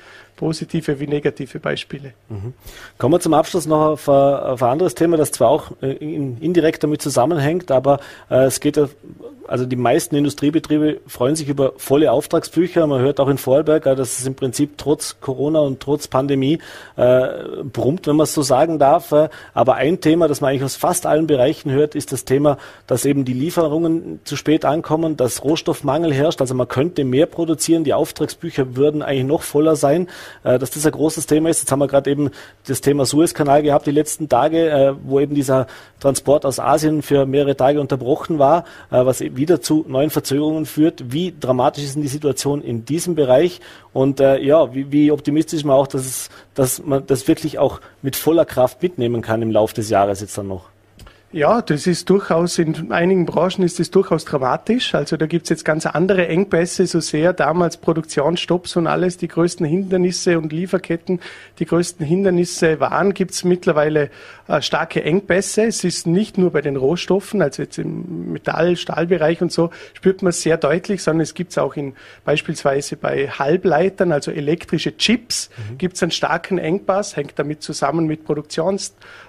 [0.44, 2.12] positive wie negative Beispiele.
[2.28, 2.52] Mhm.
[2.98, 6.84] Kommen wir zum Abschluss noch auf, auf ein anderes Thema, das zwar auch äh, indirekt
[6.84, 8.76] damit zusammenhängt, aber äh, es geht
[9.46, 12.86] also die meisten Industriebetriebe freuen sich über volle Auftragsbücher.
[12.86, 16.58] Man hört auch in Vorarlberg, äh, dass es im Prinzip trotz Corona und trotz Pandemie
[16.96, 17.28] äh,
[17.64, 19.12] brummt, wenn man es so sagen darf.
[19.12, 22.58] Äh, aber ein Thema, das man eigentlich aus fast allen Bereichen hört, ist das Thema,
[22.86, 26.40] dass eben die Lieferungen zu spät ankommen, dass Rohstoffmangel herrscht.
[26.40, 30.08] Also man könnte mehr produzieren, die Auftragsbücher würden eigentlich noch voller sein,
[30.42, 31.60] äh, dass das ein großes Thema ist.
[31.60, 32.30] Jetzt haben wir gerade eben
[32.66, 35.66] das Thema Suezkanal gehabt die letzten Tage, äh, wo eben dieser
[36.00, 41.12] Transport aus Asien für mehrere Tage unterbrochen war, äh, was wieder zu neuen Verzögerungen führt.
[41.12, 43.60] Wie dramatisch ist denn die Situation in diesem Bereich?
[43.92, 47.80] Und ja, wie, wie optimistisch ist man auch, dass, es, dass man das wirklich auch
[48.02, 50.73] mit voller Kraft mitnehmen kann im Laufe des Jahres jetzt dann noch?
[51.34, 54.94] Ja, das ist durchaus, in einigen Branchen ist das durchaus dramatisch.
[54.94, 59.66] Also da gibt's jetzt ganz andere Engpässe, so sehr damals Produktionsstopps und alles, die größten
[59.66, 61.18] Hindernisse und Lieferketten,
[61.58, 64.10] die größten Hindernisse waren, gibt's mittlerweile
[64.46, 65.64] äh, starke Engpässe.
[65.64, 70.22] Es ist nicht nur bei den Rohstoffen, also jetzt im Metall-, Stahlbereich und so, spürt
[70.22, 71.94] man es sehr deutlich, sondern es gibt's auch in
[72.24, 75.78] beispielsweise bei Halbleitern, also elektrische Chips, mhm.
[75.78, 78.24] gibt's einen starken Engpass, hängt damit zusammen mit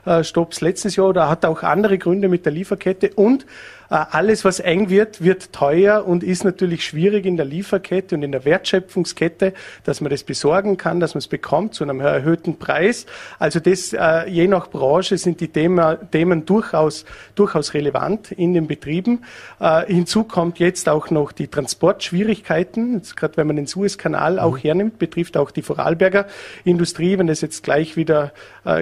[0.06, 1.08] Produktionsstopps letztes Jahr.
[1.08, 3.12] Oder hat auch andere Gründe mit der Lieferkette.
[3.15, 3.44] Und
[3.85, 8.24] äh, alles, was eng wird, wird teuer und ist natürlich schwierig in der Lieferkette und
[8.24, 12.58] in der Wertschöpfungskette, dass man das besorgen kann, dass man es bekommt zu einem erhöhten
[12.58, 13.06] Preis.
[13.38, 19.24] Also das, äh, je nach Branche sind die Themen, durchaus, durchaus relevant in den Betrieben.
[19.60, 24.62] Äh, hinzu kommt jetzt auch noch die Transportschwierigkeiten, gerade wenn man den Suezkanal auch mhm.
[24.62, 26.26] hernimmt, betrifft auch die Vorarlberger
[26.63, 27.17] Industrie.
[27.17, 28.32] Wenn das jetzt gleich wieder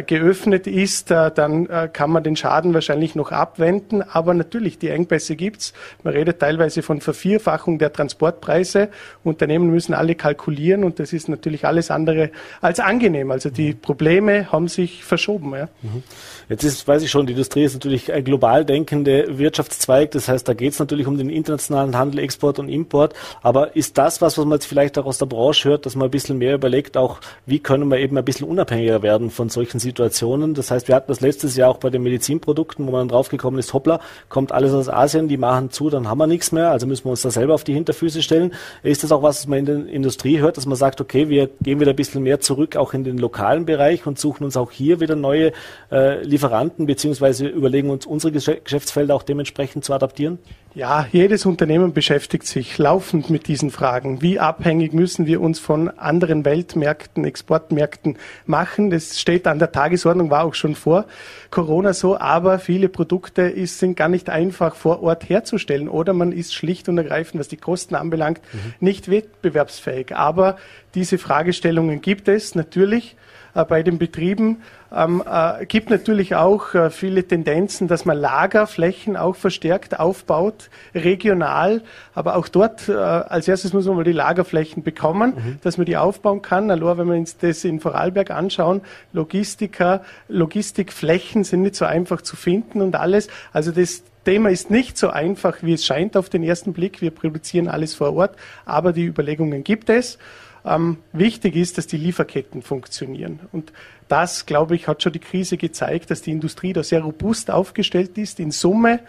[0.08, 4.02] geöffnet ist, dann kann man den Schaden wahrscheinlich noch abwenden.
[4.02, 5.74] Aber natürlich die Engpässe gibt's.
[6.04, 8.90] Man redet teilweise von Vervierfachung der Transportpreise.
[9.24, 13.32] Unternehmen müssen alle kalkulieren und das ist natürlich alles andere als angenehm.
[13.32, 15.54] Also die Probleme haben sich verschoben.
[15.54, 15.70] Ja.
[15.82, 16.04] Mhm.
[16.50, 20.12] Jetzt ist, weiß ich schon, die Industrie ist natürlich ein global denkende Wirtschaftszweig.
[20.12, 23.14] Das heißt, da geht es natürlich um den internationalen Handel, Export und Import.
[23.42, 26.08] Aber ist das was, was man jetzt vielleicht auch aus der Branche hört, dass man
[26.08, 29.80] ein bisschen mehr überlegt, auch wie können wir eben ein bisschen unabhängiger werden von solchen
[29.80, 30.54] Situationen?
[30.54, 33.60] Das heißt, wir hatten das letztes Jahr auch bei den Medizinprodukten, wo man dann draufgekommen
[33.60, 36.88] ist, hoppla, kommt alles aus Asien, die machen zu, dann haben wir nichts mehr, also
[36.88, 38.54] müssen wir uns da selber auf die Hinterfüße stellen.
[38.84, 41.50] Ist das auch was, was man in der Industrie hört, dass man sagt, okay, wir
[41.62, 44.72] gehen wieder ein bisschen mehr zurück, auch in den lokalen Bereich und suchen uns auch
[44.72, 45.52] hier wieder neue
[45.92, 50.40] äh, Lieferanten beziehungsweise überlegen uns unsere Geschäftsfelder auch dementsprechend zu adaptieren?
[50.76, 54.24] Ja, jedes Unternehmen beschäftigt sich laufend mit diesen Fragen.
[54.24, 58.90] Wie abhängig müssen wir uns von anderen Weltmärkten, Exportmärkten machen?
[58.90, 61.06] Das steht an der Tagesordnung, war auch schon vor
[61.52, 66.32] Corona so, aber viele Produkte ist, sind gar nicht einfach vor Ort herzustellen oder man
[66.32, 68.74] ist schlicht und ergreifend, was die Kosten anbelangt, mhm.
[68.80, 70.16] nicht wettbewerbsfähig.
[70.16, 70.58] Aber
[70.96, 73.16] diese Fragestellungen gibt es natürlich.
[73.54, 74.62] äh, bei den Betrieben.
[74.96, 81.82] Ähm, äh, gibt natürlich auch äh, viele Tendenzen, dass man Lagerflächen auch verstärkt aufbaut, regional.
[82.14, 85.60] Aber auch dort, äh, als erstes muss man mal die Lagerflächen bekommen, mhm.
[85.64, 86.70] dass man die aufbauen kann.
[86.70, 88.82] Also, wenn wir uns das in Vorarlberg anschauen,
[89.14, 93.28] Logistiker, Logistikflächen sind nicht so einfach zu finden und alles.
[93.52, 97.02] Also das Thema ist nicht so einfach, wie es scheint auf den ersten Blick.
[97.02, 100.18] Wir produzieren alles vor Ort, aber die Überlegungen gibt es.
[100.66, 103.40] Ähm, wichtig ist, dass die Lieferketten funktionieren.
[103.52, 103.74] Und
[104.08, 108.18] das, glaube ich, hat schon die Krise gezeigt, dass die Industrie da sehr robust aufgestellt
[108.18, 109.00] ist in Summe.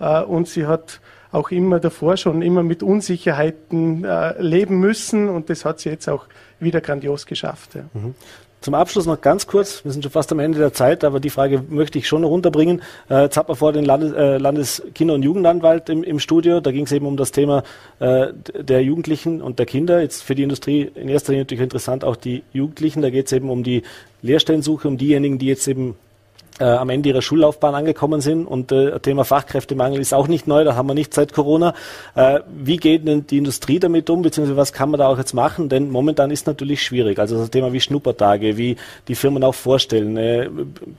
[0.00, 5.28] Äh, und sie hat auch immer davor schon immer mit Unsicherheiten äh, leben müssen.
[5.28, 6.26] Und das hat sie jetzt auch
[6.60, 7.74] wieder grandios geschafft.
[7.74, 7.82] Ja.
[7.94, 8.14] Mhm.
[8.60, 11.30] Zum Abschluss noch ganz kurz, wir sind schon fast am Ende der Zeit, aber die
[11.30, 12.82] Frage möchte ich schon noch runterbringen.
[13.08, 16.60] Äh, jetzt hat man vor den Landes, äh, Landeskinder- und Jugendanwalt im, im Studio.
[16.60, 17.62] Da ging es eben um das Thema
[18.00, 20.02] äh, der Jugendlichen und der Kinder.
[20.02, 23.00] Jetzt für die Industrie in erster Linie natürlich interessant auch die Jugendlichen.
[23.00, 23.82] Da geht es eben um die
[24.22, 25.94] Lehrstellensuche, um diejenigen, die jetzt eben
[26.58, 28.46] äh, am Ende ihrer Schullaufbahn angekommen sind.
[28.46, 31.74] Und äh, Thema Fachkräftemangel ist auch nicht neu, da haben wir nicht seit Corona.
[32.14, 35.34] Äh, wie geht denn die Industrie damit um, beziehungsweise was kann man da auch jetzt
[35.34, 35.68] machen?
[35.68, 37.18] Denn momentan ist natürlich schwierig.
[37.18, 40.16] Also das Thema wie Schnuppertage, wie die Firmen auch vorstellen.
[40.16, 40.48] Äh,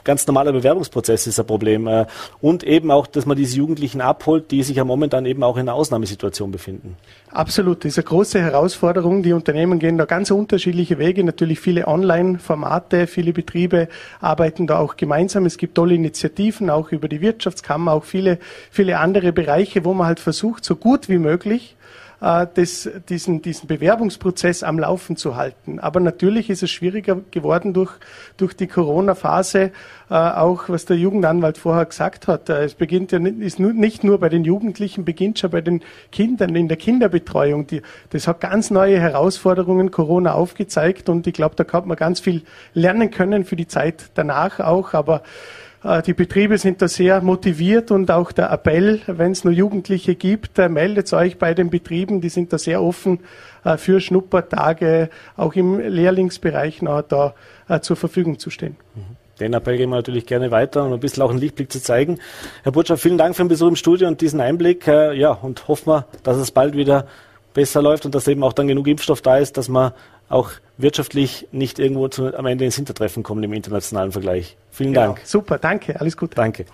[0.04, 1.88] ganz normaler Bewerbungsprozess ist ein Problem.
[1.88, 2.06] Äh,
[2.42, 5.62] und eben auch, dass man diese Jugendlichen abholt, die sich ja momentan eben auch in
[5.62, 6.96] einer Ausnahmesituation befinden.
[7.32, 9.24] Absolut, das ist eine große Herausforderung.
[9.24, 11.24] Die Unternehmen gehen da ganz unterschiedliche Wege.
[11.24, 13.88] Natürlich viele Online-Formate, viele Betriebe
[14.20, 15.49] arbeiten da auch gemeinsam.
[15.50, 18.38] Es gibt tolle Initiativen, auch über die Wirtschaftskammer, auch viele,
[18.70, 21.76] viele andere Bereiche, wo man halt versucht, so gut wie möglich
[22.22, 25.80] äh, das, diesen, diesen Bewerbungsprozess am Laufen zu halten.
[25.80, 27.92] Aber natürlich ist es schwieriger geworden durch,
[28.38, 29.72] durch die Corona-Phase,
[30.16, 32.50] auch was der Jugendanwalt vorher gesagt hat.
[32.50, 35.82] Äh, es beginnt ja nicht, ist nicht nur bei den Jugendlichen, beginnt schon bei den
[36.12, 37.68] Kindern in der Kinderbetreuung.
[37.68, 42.20] Die, das hat ganz neue Herausforderungen Corona aufgezeigt und ich glaube, da kann man ganz
[42.20, 42.42] viel
[42.74, 44.94] lernen können für die Zeit danach auch.
[44.94, 45.22] Aber
[45.84, 50.16] äh, die Betriebe sind da sehr motiviert und auch der Appell, wenn es nur Jugendliche
[50.16, 53.20] gibt, äh, meldet euch bei den Betrieben, die sind da sehr offen
[53.64, 57.36] äh, für Schnuppertage, auch im Lehrlingsbereich noch da
[57.82, 58.76] zur Verfügung zu stehen.
[58.96, 59.20] Mhm.
[59.40, 62.20] Den Appell gehen wir natürlich gerne weiter, um ein bisschen auch einen Lichtblick zu zeigen.
[62.64, 64.88] Herr Butcher, vielen Dank für den Besuch im Studio und diesen Einblick.
[64.88, 67.08] Ja, und hoffen wir, dass es bald wieder
[67.54, 69.92] besser läuft und dass eben auch dann genug Impfstoff da ist, dass man
[70.30, 74.56] auch wirtschaftlich nicht irgendwo zu, am Ende ins Hintertreffen kommen im internationalen Vergleich.
[74.72, 75.08] Vielen genau.
[75.08, 75.22] Dank.
[75.26, 76.36] Super, danke, alles Gute.
[76.36, 76.66] Danke.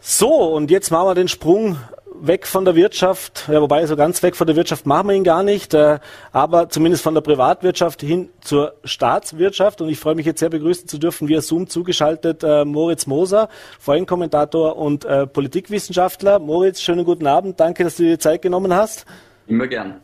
[0.00, 1.78] So, und jetzt machen wir den Sprung
[2.20, 5.24] weg von der Wirtschaft, ja, wobei so ganz weg von der Wirtschaft machen wir ihn
[5.24, 5.98] gar nicht, äh,
[6.32, 9.80] aber zumindest von der Privatwirtschaft hin zur Staatswirtschaft.
[9.80, 13.48] Und ich freue mich jetzt sehr begrüßen zu dürfen, via Zoom zugeschaltet, äh, Moritz Moser,
[13.80, 16.38] Vorhin-Kommentator und äh, Politikwissenschaftler.
[16.38, 17.60] Moritz, schönen guten Abend.
[17.60, 19.06] Danke, dass du dir Zeit genommen hast.
[19.46, 20.00] Immer gern.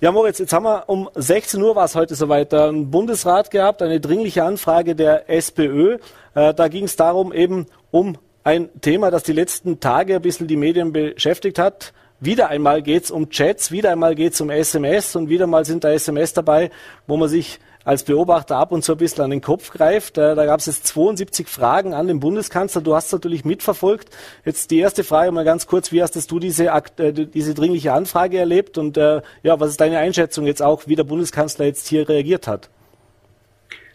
[0.00, 3.82] Ja, Moritz, jetzt haben wir um 16 Uhr war es heute soweit, ein Bundesrat gehabt,
[3.82, 5.98] eine dringliche Anfrage der SPÖ.
[6.34, 10.46] Äh, da ging es darum, eben um ein Thema, das die letzten Tage ein bisschen
[10.46, 11.92] die Medien beschäftigt hat.
[12.20, 15.64] Wieder einmal geht es um Chats, wieder einmal geht es um SMS und wieder mal
[15.64, 16.70] sind da SMS dabei,
[17.08, 20.16] wo man sich als Beobachter ab und zu ein bisschen an den Kopf greift.
[20.16, 22.82] Äh, da gab es jetzt 72 Fragen an den Bundeskanzler.
[22.82, 24.10] Du hast natürlich mitverfolgt.
[24.44, 25.90] Jetzt die erste Frage mal ganz kurz.
[25.90, 28.78] Wie hast du diese, äh, diese dringliche Anfrage erlebt?
[28.78, 32.46] Und äh, ja, was ist deine Einschätzung jetzt auch, wie der Bundeskanzler jetzt hier reagiert
[32.46, 32.70] hat?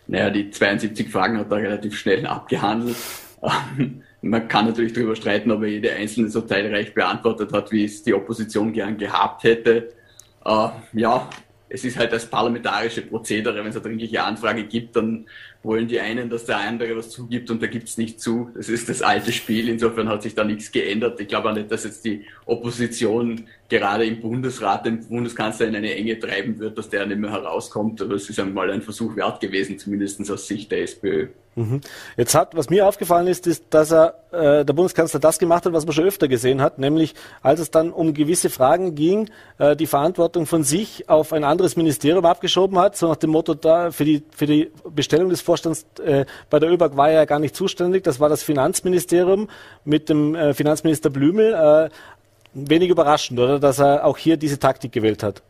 [0.07, 2.97] Naja, die 72 Fragen hat er relativ schnell abgehandelt.
[4.21, 8.03] Man kann natürlich darüber streiten, ob er jede einzelne so teilreich beantwortet hat, wie es
[8.03, 9.93] die Opposition gern gehabt hätte.
[10.45, 11.27] Äh, ja,
[11.69, 15.25] es ist halt das parlamentarische Prozedere, wenn es eine dringliche Anfrage gibt, dann
[15.63, 18.49] wollen die einen, dass der andere was zugibt und der gibt es nicht zu.
[18.55, 19.69] Das ist das alte Spiel.
[19.69, 21.19] Insofern hat sich da nichts geändert.
[21.19, 25.95] Ich glaube auch nicht, dass jetzt die Opposition gerade im Bundesrat den Bundeskanzler in eine
[25.95, 28.01] Enge treiben wird, dass der nicht mehr herauskommt.
[28.01, 31.27] Aber es ist einmal ein Versuch wert gewesen, zumindest aus Sicht der SPÖ.
[31.55, 31.81] Mhm.
[32.15, 35.73] Jetzt hat, was mir aufgefallen ist, ist, dass er, äh, der Bundeskanzler das gemacht hat,
[35.73, 39.75] was man schon öfter gesehen hat, nämlich als es dann um gewisse Fragen ging, äh,
[39.75, 43.91] die Verantwortung von sich auf ein anderes Ministerium abgeschoben hat, so nach dem Motto, da
[43.91, 47.39] für die, für die Bestellung des Vorstands äh, bei der ÖBAG war er ja gar
[47.39, 49.49] nicht zuständig, das war das Finanzministerium
[49.83, 51.53] mit dem äh, Finanzminister Blümel.
[51.53, 51.89] Äh,
[52.53, 55.41] wenig überraschend, oder, dass er auch hier diese Taktik gewählt hat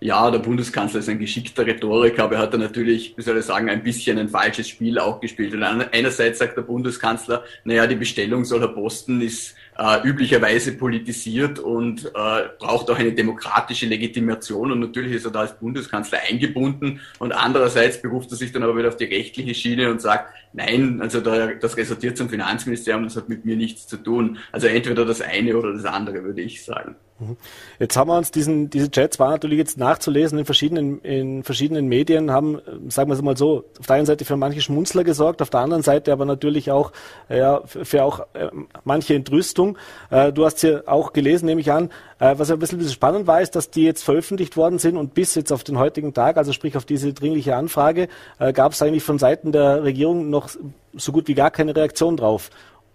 [0.00, 3.44] ja, der Bundeskanzler ist ein geschickter Rhetoriker, aber er hat da natürlich, wie soll ich
[3.44, 5.54] sagen, ein bisschen ein falsches Spiel auch gespielt.
[5.54, 12.04] Und einerseits sagt der Bundeskanzler, naja, die Bestellung soller Posten ist äh, üblicherweise politisiert und
[12.06, 17.32] äh, braucht auch eine demokratische Legitimation und natürlich ist er da als Bundeskanzler eingebunden und
[17.32, 21.20] andererseits beruft er sich dann aber wieder auf die rechtliche Schiene und sagt, nein, also
[21.20, 24.38] da, das resultiert zum Finanzministerium, das hat mit mir nichts zu tun.
[24.50, 26.96] Also entweder das eine oder das andere, würde ich sagen.
[27.20, 27.36] Mhm.
[27.80, 31.88] Jetzt haben wir uns diesen, diese Chats waren natürlich jetzt nachzulesen in verschiedenen, in verschiedenen
[31.88, 35.42] Medien, haben, sagen wir es mal so, auf der einen Seite für manche Schmunzler gesorgt,
[35.42, 36.92] auf der anderen Seite aber natürlich auch,
[37.28, 38.50] ja, für auch äh,
[38.84, 39.78] manche Entrüstung.
[40.10, 41.90] Äh, du hast hier auch gelesen, nehme ich an.
[42.20, 45.14] Äh, was ein bisschen, bisschen spannend war, ist, dass die jetzt veröffentlicht worden sind und
[45.14, 48.08] bis jetzt auf den heutigen Tag, also sprich auf diese dringliche Anfrage,
[48.38, 50.50] äh, gab es eigentlich von Seiten der Regierung noch
[50.94, 52.50] so gut wie gar keine Reaktion drauf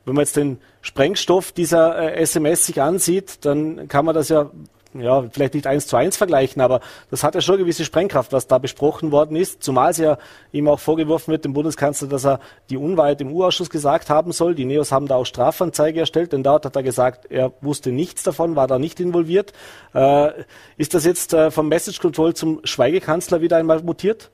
[0.05, 4.51] wenn man jetzt den Sprengstoff dieser äh, SMS sich ansieht, dann kann man das ja
[4.95, 6.79] ja, vielleicht nicht eins zu eins vergleichen, aber
[7.09, 10.17] das hat ja schon gewisse Sprengkraft, was da besprochen worden ist, zumal es ja
[10.51, 12.39] ihm auch vorgeworfen wird, dem Bundeskanzler, dass er
[12.69, 14.55] die Unwahrheit im U-Ausschuss gesagt haben soll.
[14.55, 18.23] Die Neos haben da auch Strafanzeige erstellt, denn dort hat er gesagt, er wusste nichts
[18.23, 19.53] davon, war da nicht involviert.
[19.93, 20.31] Äh,
[20.77, 24.29] ist das jetzt äh, vom Message Control zum Schweigekanzler wieder einmal mutiert?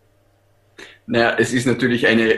[1.08, 2.38] Naja, es ist natürlich eine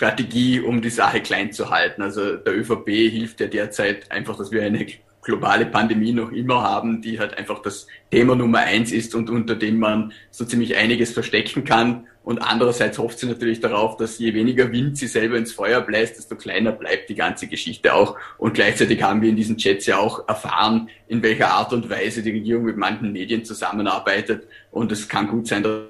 [0.00, 2.00] Strategie, um die Sache klein zu halten.
[2.00, 4.86] Also der ÖVP hilft ja derzeit einfach, dass wir eine
[5.20, 9.56] globale Pandemie noch immer haben, die halt einfach das Thema Nummer eins ist und unter
[9.56, 12.06] dem man so ziemlich einiges verstecken kann.
[12.24, 16.16] Und andererseits hofft sie natürlich darauf, dass je weniger Wind sie selber ins Feuer bläst,
[16.16, 18.16] desto kleiner bleibt die ganze Geschichte auch.
[18.38, 22.22] Und gleichzeitig haben wir in diesen Chats ja auch erfahren, in welcher Art und Weise
[22.22, 24.46] die Regierung mit manchen Medien zusammenarbeitet.
[24.70, 25.82] Und es kann gut sein, dass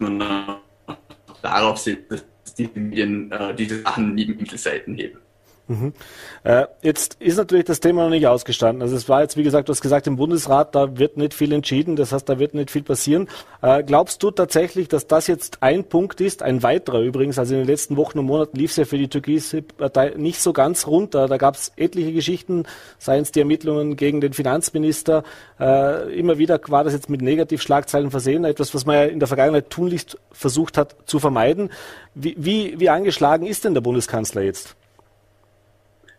[0.00, 0.24] man
[1.40, 2.24] darauf sieht, dass
[2.54, 5.18] die Medien äh, diese Sachen neben Inselseiten heben.
[5.68, 5.92] Mhm.
[6.42, 8.82] Äh, jetzt ist natürlich das Thema noch nicht ausgestanden.
[8.82, 11.52] Also es war jetzt, wie gesagt, du hast gesagt, im Bundesrat, da wird nicht viel
[11.52, 13.28] entschieden, das heißt, da wird nicht viel passieren.
[13.62, 17.60] Äh, glaubst du tatsächlich, dass das jetzt ein Punkt ist, ein weiterer übrigens, also in
[17.60, 20.86] den letzten Wochen und Monaten lief es ja für die türkische Partei nicht so ganz
[20.86, 21.28] runter.
[21.28, 22.64] Da gab es etliche Geschichten,
[22.98, 25.22] seien es die Ermittlungen gegen den Finanzminister.
[25.60, 29.28] Äh, immer wieder war das jetzt mit Negativschlagzeilen versehen, etwas, was man ja in der
[29.28, 31.70] Vergangenheit tunlichst versucht hat zu vermeiden.
[32.14, 34.76] Wie, wie, wie angeschlagen ist denn der Bundeskanzler jetzt?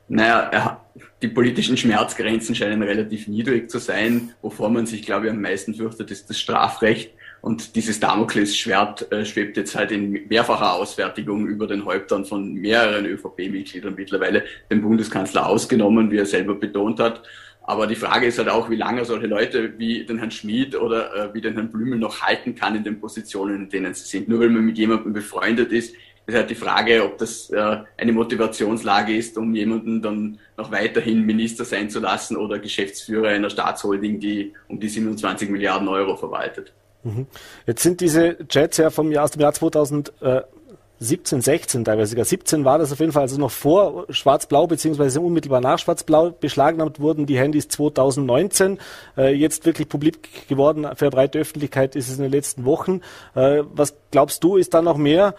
[0.08, 0.82] Naja,
[1.22, 4.34] die politischen Schmerzgrenzen scheinen relativ niedrig zu sein.
[4.42, 7.12] Wovor man sich, glaube ich, am meisten fürchtet, ist das Strafrecht.
[7.42, 13.06] Und dieses Damoklesschwert äh, schwebt jetzt halt in mehrfacher Ausfertigung über den Häuptern von mehreren
[13.06, 17.24] ÖVP-Mitgliedern mittlerweile, dem Bundeskanzler ausgenommen, wie er selber betont hat.
[17.66, 21.16] Aber die Frage ist halt auch, wie lange solche Leute wie den Herrn Schmid oder
[21.16, 24.28] äh, wie den Herrn Blümel noch halten kann in den Positionen, in denen sie sind.
[24.28, 25.96] Nur weil man mit jemandem befreundet ist,
[26.26, 31.26] ist halt die Frage, ob das äh, eine Motivationslage ist, um jemanden dann noch weiterhin
[31.26, 36.72] Minister sein zu lassen oder Geschäftsführer einer Staatsholding, die um die 27 Milliarden Euro verwaltet.
[37.04, 37.28] Mhm.
[37.68, 42.64] Jetzt sind diese Jets ja vom Jahr, aus dem Jahr 2017, 16 teilweise sogar 17
[42.64, 47.26] war das auf jeden Fall, also noch vor Schwarz-Blau beziehungsweise unmittelbar nach Schwarz-Blau beschlagnahmt wurden
[47.26, 48.80] die Handys 2019.
[49.18, 53.02] Äh, jetzt wirklich publik geworden für breite Öffentlichkeit ist es in den letzten Wochen.
[53.36, 55.36] Äh, was glaubst du, ist da noch mehr?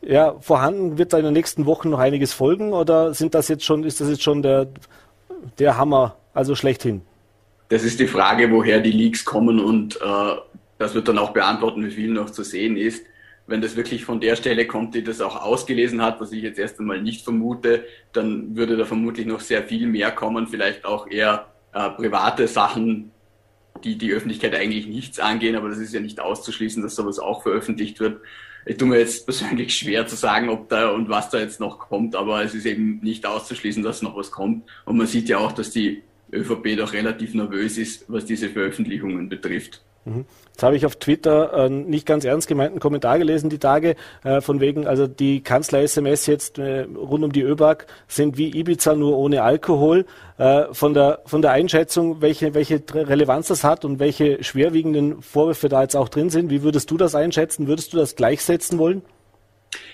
[0.00, 3.64] Ja, vorhanden wird da in den nächsten Wochen noch einiges folgen oder sind das jetzt
[3.64, 4.68] schon, ist das jetzt schon der,
[5.58, 7.02] der Hammer, also schlechthin?
[7.68, 10.36] Das ist die Frage, woher die Leaks kommen und äh,
[10.78, 13.04] das wird dann auch beantworten, wie viel noch zu sehen ist.
[13.46, 16.58] Wenn das wirklich von der Stelle kommt, die das auch ausgelesen hat, was ich jetzt
[16.58, 21.08] erst einmal nicht vermute, dann würde da vermutlich noch sehr viel mehr kommen, vielleicht auch
[21.08, 23.10] eher äh, private Sachen,
[23.84, 27.42] die die Öffentlichkeit eigentlich nichts angehen, aber das ist ja nicht auszuschließen, dass sowas auch
[27.42, 28.20] veröffentlicht wird.
[28.68, 31.78] Ich tue mir jetzt persönlich schwer zu sagen, ob da und was da jetzt noch
[31.78, 34.68] kommt, aber es ist eben nicht auszuschließen, dass noch was kommt.
[34.84, 39.30] Und man sieht ja auch, dass die ÖVP doch relativ nervös ist, was diese Veröffentlichungen
[39.30, 39.80] betrifft.
[40.08, 40.24] Mhm.
[40.52, 43.94] Jetzt habe ich auf Twitter einen nicht ganz ernst gemeinten Kommentar gelesen die Tage,
[44.24, 48.96] äh, von wegen, also die Kanzler-SMS jetzt äh, rund um die ÖBAG sind wie Ibiza
[48.96, 50.04] nur ohne Alkohol.
[50.36, 55.68] Äh, von, der, von der Einschätzung, welche, welche Relevanz das hat und welche schwerwiegenden Vorwürfe
[55.68, 57.68] da jetzt auch drin sind, wie würdest du das einschätzen?
[57.68, 59.02] Würdest du das gleichsetzen wollen?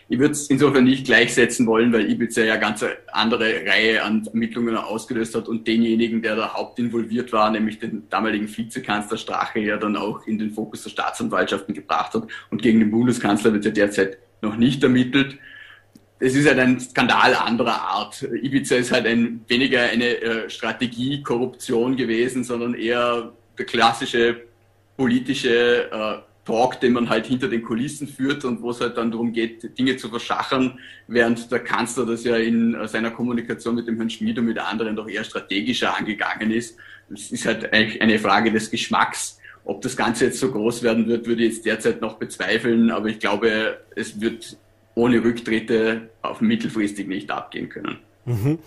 [0.09, 4.77] Ich würde es insofern nicht gleichsetzen wollen, weil Ibiza ja ganz andere Reihe an Ermittlungen
[4.77, 9.97] ausgelöst hat und denjenigen, der da hauptinvolviert war, nämlich den damaligen Vizekanzler Strache, ja dann
[9.97, 12.25] auch in den Fokus der Staatsanwaltschaften gebracht hat.
[12.51, 15.39] Und gegen den Bundeskanzler wird ja derzeit noch nicht ermittelt.
[16.19, 18.23] Es ist halt ein Skandal anderer Art.
[18.23, 24.43] Ibiza ist halt ein, weniger eine äh, Strategie Korruption gewesen, sondern eher der klassische
[24.97, 29.11] politische äh, Talk, den man halt hinter den Kulissen führt und wo es halt dann
[29.11, 33.97] darum geht, Dinge zu verschachern, während der Kanzler das ja in seiner Kommunikation mit dem
[33.97, 36.77] Herrn Schmid und mit anderen doch eher strategischer angegangen ist.
[37.13, 39.39] Es ist halt eigentlich eine Frage des Geschmacks.
[39.65, 43.09] Ob das Ganze jetzt so groß werden wird, würde ich jetzt derzeit noch bezweifeln, aber
[43.09, 44.59] ich glaube, es wird
[44.95, 47.99] ohne Rücktritte auf mittelfristig nicht abgehen können.
[48.25, 48.59] Mhm.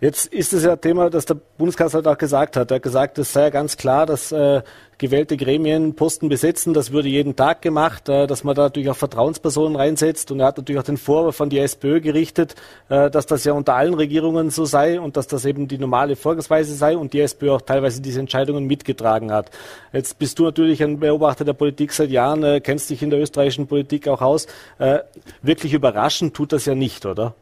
[0.00, 2.70] Jetzt ist es ja ein Thema, das der Bundeskanzler auch gesagt hat.
[2.70, 4.62] Er hat gesagt, es sei ja ganz klar, dass äh,
[4.96, 6.72] gewählte Gremien Posten besetzen.
[6.72, 10.30] Das würde jeden Tag gemacht, äh, dass man da natürlich auch Vertrauenspersonen reinsetzt.
[10.30, 12.54] Und er hat natürlich auch den Vorwurf von die SPÖ gerichtet,
[12.88, 16.16] äh, dass das ja unter allen Regierungen so sei und dass das eben die normale
[16.16, 19.50] Vorgangsweise sei und die SPÖ auch teilweise diese Entscheidungen mitgetragen hat.
[19.92, 23.20] Jetzt bist du natürlich ein Beobachter der Politik seit Jahren, äh, kennst dich in der
[23.20, 24.46] österreichischen Politik auch aus.
[24.78, 25.00] Äh,
[25.42, 27.34] wirklich überraschend tut das ja nicht, oder?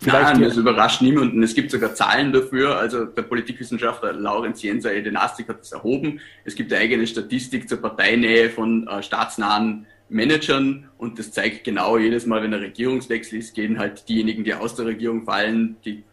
[0.00, 1.42] Vielleicht Nein, das überrascht niemanden.
[1.42, 2.76] Es gibt sogar Zahlen dafür.
[2.78, 6.20] Also der Politikwissenschaftler Laurenz Jenser Edenastik hat das erhoben.
[6.44, 11.96] Es gibt eine eigene Statistik zur Parteinähe von äh, staatsnahen Managern und das zeigt genau
[11.96, 16.04] jedes Mal, wenn ein Regierungswechsel ist, gehen halt diejenigen, die aus der Regierung fallen, die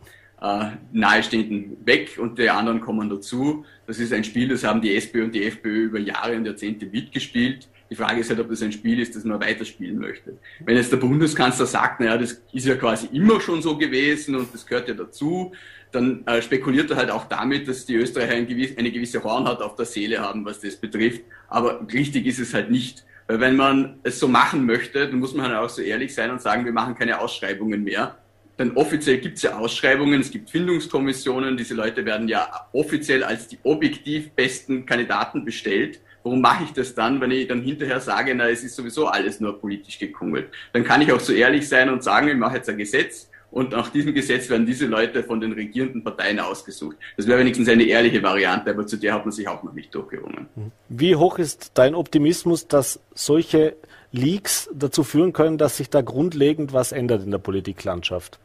[0.41, 3.65] äh, Nahestehenden weg und die anderen kommen dazu.
[3.87, 6.85] Das ist ein Spiel, das haben die SPÖ und die FPÖ über Jahre und Jahrzehnte
[6.85, 7.67] mitgespielt.
[7.91, 10.37] Die Frage ist halt, ob das ein Spiel ist, das man weiterspielen möchte.
[10.61, 14.53] Wenn jetzt der Bundeskanzler sagt, naja, das ist ja quasi immer schon so gewesen und
[14.53, 15.51] das gehört ja dazu,
[15.91, 19.61] dann äh, spekuliert er halt auch damit, dass die Österreicher ein gewiss, eine gewisse Hornhaut
[19.61, 21.21] auf der Seele haben, was das betrifft.
[21.49, 23.03] Aber richtig ist es halt nicht.
[23.27, 26.31] Weil wenn man es so machen möchte, dann muss man halt auch so ehrlich sein
[26.31, 28.17] und sagen, wir machen keine Ausschreibungen mehr.
[28.57, 33.49] Denn offiziell gibt es ja Ausschreibungen, es gibt Findungskommissionen, diese Leute werden ja offiziell als
[33.49, 38.33] die objektiv besten Kandidaten bestellt warum mache ich das dann, wenn ich dann hinterher sage,
[38.35, 40.49] na, es ist sowieso alles nur politisch gekungelt?
[40.73, 43.71] Dann kann ich auch so ehrlich sein und sagen, ich mache jetzt ein Gesetz und
[43.71, 46.95] nach diesem Gesetz werden diese Leute von den regierenden Parteien ausgesucht.
[47.17, 49.93] Das wäre wenigstens eine ehrliche Variante, aber zu der hat man sich auch noch nicht
[49.93, 50.47] durchgerungen.
[50.87, 53.75] Wie hoch ist dein Optimismus, dass solche
[54.13, 58.39] Leaks dazu führen können, dass sich da grundlegend was ändert in der Politiklandschaft?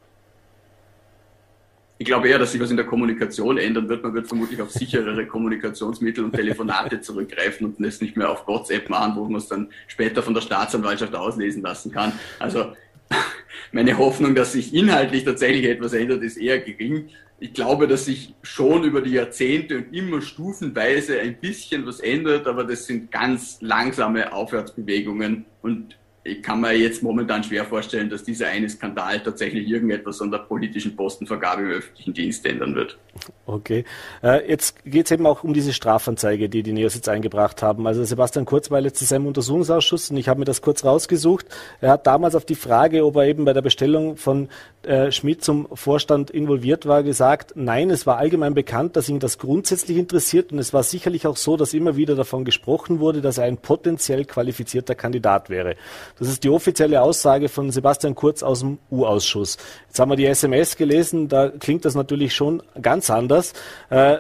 [1.99, 4.03] Ich glaube eher, dass sich was in der Kommunikation ändern wird.
[4.03, 8.91] Man wird vermutlich auf sicherere Kommunikationsmittel und Telefonate zurückgreifen und es nicht mehr auf WhatsApp
[8.91, 12.13] machen, wo man es dann später von der Staatsanwaltschaft auslesen lassen kann.
[12.39, 12.73] Also
[13.73, 17.09] meine Hoffnung, dass sich inhaltlich tatsächlich etwas ändert, ist eher gering.
[17.39, 22.47] Ich glaube, dass sich schon über die Jahrzehnte und immer stufenweise ein bisschen was ändert,
[22.47, 25.97] aber das sind ganz langsame Aufwärtsbewegungen und
[26.27, 30.39] ich kann mir jetzt momentan schwer vorstellen, dass dieser eine Skandal tatsächlich irgendetwas an der
[30.39, 32.99] politischen Postenvergabe im öffentlichen Dienst ändern wird.
[33.47, 33.85] Okay.
[34.23, 37.87] Äh, jetzt geht es eben auch um diese Strafanzeige, die die Neos jetzt eingebracht haben.
[37.87, 41.47] Also Sebastian Kurz war letztes Jahr im Untersuchungsausschuss und ich habe mir das kurz rausgesucht.
[41.81, 44.49] Er hat damals auf die Frage, ob er eben bei der Bestellung von
[44.87, 49.39] äh, Schmidt zum Vorstand involviert war, gesagt, nein, es war allgemein bekannt, dass ihn das
[49.39, 53.39] grundsätzlich interessiert und es war sicherlich auch so, dass immer wieder davon gesprochen wurde, dass
[53.39, 55.77] er ein potenziell qualifizierter Kandidat wäre.
[56.19, 59.59] Das ist die offizielle Aussage von Sebastian Kurz aus dem U-Ausschuss.
[59.89, 63.53] Jetzt haben wir die SMS gelesen, da klingt das natürlich schon ganz anders.
[63.91, 64.19] Äh,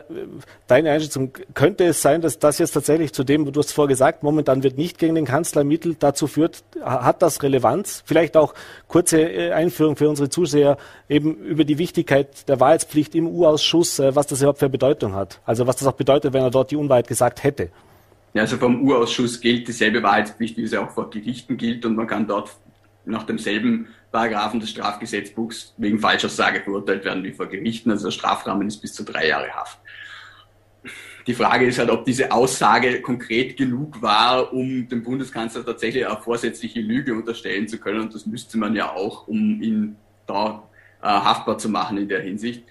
[0.66, 4.22] deine Einschätzung, könnte es sein, dass das jetzt tatsächlich zu dem, du hast vorher gesagt,
[4.22, 8.02] momentan wird nicht gegen den Kanzler ermittelt, dazu führt, hat das Relevanz?
[8.04, 8.54] Vielleicht auch
[8.88, 10.76] kurze äh, Einführung für unsere Zuseher
[11.08, 15.40] eben über die Wichtigkeit der Wahrheitspflicht im U-Ausschuss, äh, was das überhaupt für Bedeutung hat.
[15.44, 17.70] Also was das auch bedeutet, wenn er dort die Unwahrheit gesagt hätte.
[18.34, 22.26] Also vom Urausschuss gilt dieselbe Wahrheitspflicht, wie es auch vor Gerichten gilt und man kann
[22.26, 22.50] dort
[23.06, 27.90] nach demselben Paragraphen des Strafgesetzbuchs wegen Falschaussage verurteilt werden wie vor Gerichten.
[27.90, 29.78] Also der Strafrahmen ist bis zu drei Jahre Haft.
[31.26, 36.16] Die Frage ist halt, ob diese Aussage konkret genug war, um dem Bundeskanzler tatsächlich eine
[36.18, 38.02] vorsätzliche Lüge unterstellen zu können.
[38.02, 39.96] Und das müsste man ja auch, um ihn
[40.26, 40.68] da
[41.02, 42.64] äh, haftbar zu machen in der Hinsicht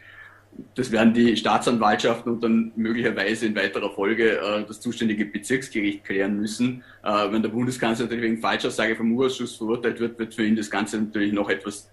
[0.75, 6.39] das werden die Staatsanwaltschaften und dann möglicherweise in weiterer Folge äh, das zuständige Bezirksgericht klären
[6.39, 6.83] müssen.
[7.03, 10.69] Äh, wenn der Bundeskanzler natürlich wegen Falschaussage vom Urausschuss verurteilt wird, wird für ihn das
[10.69, 11.89] Ganze natürlich noch etwas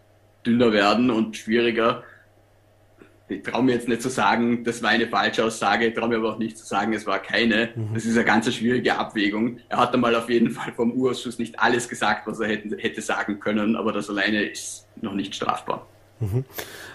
[0.46, 2.02] dünner werden und schwieriger.
[3.32, 6.34] Ich traue mir jetzt nicht zu sagen, das war eine Falschaussage, ich traue mir aber
[6.34, 7.70] auch nicht zu sagen, es war keine.
[7.74, 7.94] Mhm.
[7.94, 9.58] Das ist eine ganz schwierige Abwägung.
[9.68, 13.00] Er hat einmal auf jeden Fall vom Urausschuss nicht alles gesagt, was er hätte, hätte
[13.00, 15.86] sagen können, aber das alleine ist noch nicht strafbar.
[16.20, 16.44] Mhm.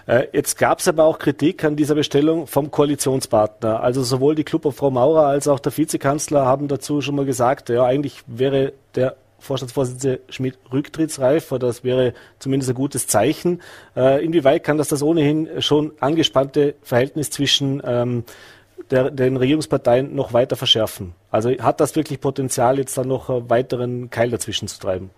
[0.06, 3.80] Äh, jetzt gab es aber auch Kritik an dieser Bestellung vom Koalitionspartner.
[3.80, 7.26] Also sowohl die Club of Frau Maurer als auch der Vizekanzler haben dazu schon mal
[7.26, 13.62] gesagt, ja, eigentlich wäre der Vorstandsvorsitzende Schmidt rücktrittsreif das wäre zumindest ein gutes Zeichen.
[13.96, 18.24] Äh, inwieweit kann das das ohnehin schon angespannte Verhältnis zwischen ähm,
[18.90, 21.14] der, den Regierungsparteien noch weiter verschärfen?
[21.30, 25.10] Also hat das wirklich Potenzial, jetzt dann noch einen weiteren Keil dazwischen zu treiben?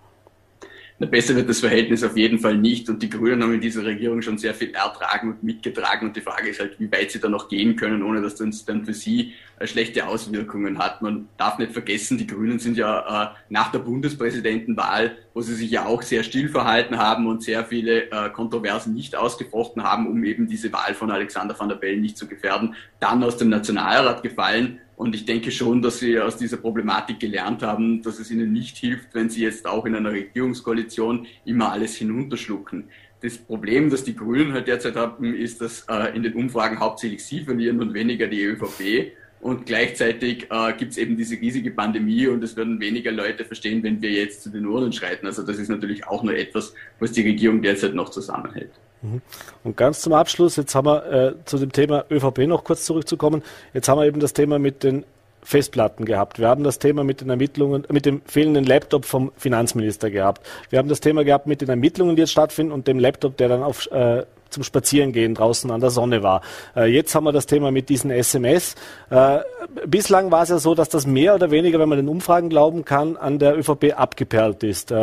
[1.07, 2.89] Besser wird das Verhältnis auf jeden Fall nicht.
[2.89, 6.07] Und die Grünen haben in dieser Regierung schon sehr viel ertragen und mitgetragen.
[6.07, 8.65] Und die Frage ist halt, wie weit sie da noch gehen können, ohne dass das
[8.65, 11.01] dann für sie äh, schlechte Auswirkungen hat.
[11.01, 15.71] Man darf nicht vergessen, die Grünen sind ja äh, nach der Bundespräsidentenwahl, wo sie sich
[15.71, 20.23] ja auch sehr still verhalten haben und sehr viele äh, Kontroversen nicht ausgefochten haben, um
[20.23, 24.23] eben diese Wahl von Alexander van der Bellen nicht zu gefährden, dann aus dem Nationalrat
[24.23, 28.53] gefallen und ich denke schon, dass sie aus dieser Problematik gelernt haben, dass es ihnen
[28.53, 32.83] nicht hilft, wenn sie jetzt auch in einer Regierungskoalition immer alles hinunterschlucken.
[33.19, 37.25] das Problem, das die Grünen halt derzeit haben, ist, dass äh, in den Umfragen hauptsächlich
[37.25, 39.13] sie verlieren und weniger die ÖVP.
[39.39, 43.81] Und gleichzeitig äh, gibt es eben diese riesige Pandemie und es werden weniger Leute verstehen,
[43.81, 45.25] wenn wir jetzt zu den Urnen schreiten.
[45.25, 48.69] Also das ist natürlich auch nur etwas, was die Regierung derzeit noch zusammenhält.
[49.01, 49.21] Mhm.
[49.63, 53.43] Und ganz zum Abschluss, jetzt haben wir äh, zu dem Thema ÖVP noch kurz zurückzukommen.
[53.73, 55.05] Jetzt haben wir eben das Thema mit den
[55.43, 56.39] Festplatten gehabt.
[56.39, 60.45] Wir haben das Thema mit den Ermittlungen, mit dem fehlenden Laptop vom Finanzminister gehabt.
[60.69, 63.49] Wir haben das Thema gehabt mit den Ermittlungen, die jetzt stattfinden und dem Laptop, der
[63.49, 66.41] dann auf, äh, zum Spazierengehen draußen an der Sonne war.
[66.75, 68.75] Äh, jetzt haben wir das Thema mit diesen SMS.
[69.09, 69.39] Äh,
[69.87, 72.85] bislang war es ja so, dass das mehr oder weniger, wenn man den Umfragen glauben
[72.85, 74.93] kann, an der ÖVP abgeperlt ist.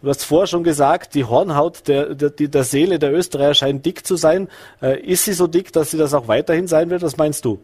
[0.00, 3.84] Äh, Du hast vorher schon gesagt, die Hornhaut der, der, der Seele der Österreicher scheint
[3.84, 4.48] dick zu sein.
[4.80, 7.02] Äh, ist sie so dick, dass sie das auch weiterhin sein wird?
[7.02, 7.58] Was meinst du?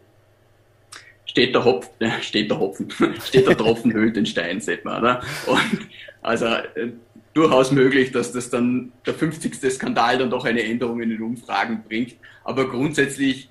[1.35, 1.89] steht der Hopf,
[2.21, 2.87] steht der Hopfen,
[3.25, 5.21] steht der Tropfen höhlt den Stein, sieht man, oder?
[5.47, 5.87] Und
[6.21, 6.91] also äh,
[7.33, 9.53] durchaus möglich, dass das dann der 50.
[9.69, 12.15] Skandal dann doch eine Änderung in den Umfragen bringt.
[12.45, 13.49] Aber grundsätzlich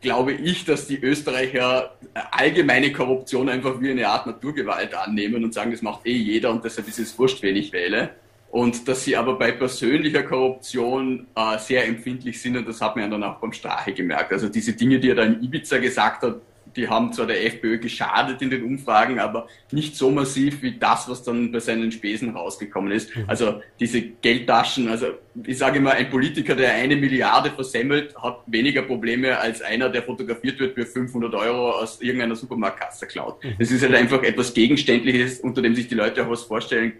[0.00, 1.92] glaube ich, dass die Österreicher
[2.30, 6.64] allgemeine Korruption einfach wie eine Art Naturgewalt annehmen und sagen, das macht eh jeder und
[6.64, 8.10] deshalb ist es wurscht, wen ich wähle.
[8.50, 13.10] Und dass sie aber bei persönlicher Korruption äh, sehr empfindlich sind und das hat man
[13.10, 14.32] dann auch beim Strache gemerkt.
[14.32, 16.36] Also diese Dinge, die er da in Ibiza gesagt hat,
[16.76, 21.08] die haben zwar der FPÖ geschadet in den Umfragen, aber nicht so massiv wie das,
[21.08, 23.14] was dann bei seinen Spesen rausgekommen ist.
[23.14, 23.24] Mhm.
[23.26, 25.08] Also diese Geldtaschen, also
[25.44, 30.02] ich sage immer, ein Politiker, der eine Milliarde versemmelt, hat weniger Probleme als einer, der
[30.02, 33.42] fotografiert wird für 500 Euro aus irgendeiner Supermarktkasse klaut.
[33.42, 33.54] Mhm.
[33.58, 36.94] Das ist halt einfach etwas Gegenständliches, unter dem sich die Leute auch was vorstellen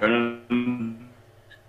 [0.00, 1.08] können.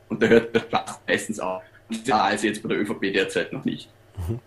[0.10, 1.64] Und da hört der Platz meistens auf.
[2.06, 3.90] Ja, also jetzt bei der ÖVP derzeit noch nicht.
[4.28, 4.40] Mhm.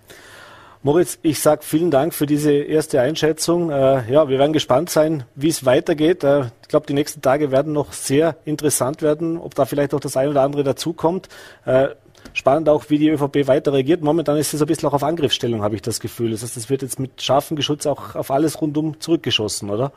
[0.82, 3.70] Moritz, ich sage vielen Dank für diese erste Einschätzung.
[3.70, 6.24] Äh, ja, wir werden gespannt sein, wie es weitergeht.
[6.24, 10.00] Äh, ich glaube, die nächsten Tage werden noch sehr interessant werden, ob da vielleicht auch
[10.00, 11.28] das eine oder andere dazukommt.
[11.66, 11.88] Äh,
[12.32, 14.00] spannend auch, wie die ÖVP weiter reagiert.
[14.00, 16.30] Momentan ist es ein bisschen auch auf Angriffsstellung, habe ich das Gefühl.
[16.30, 19.92] Das heißt, es wird jetzt mit scharfem Geschütz auch auf alles rundum zurückgeschossen, oder?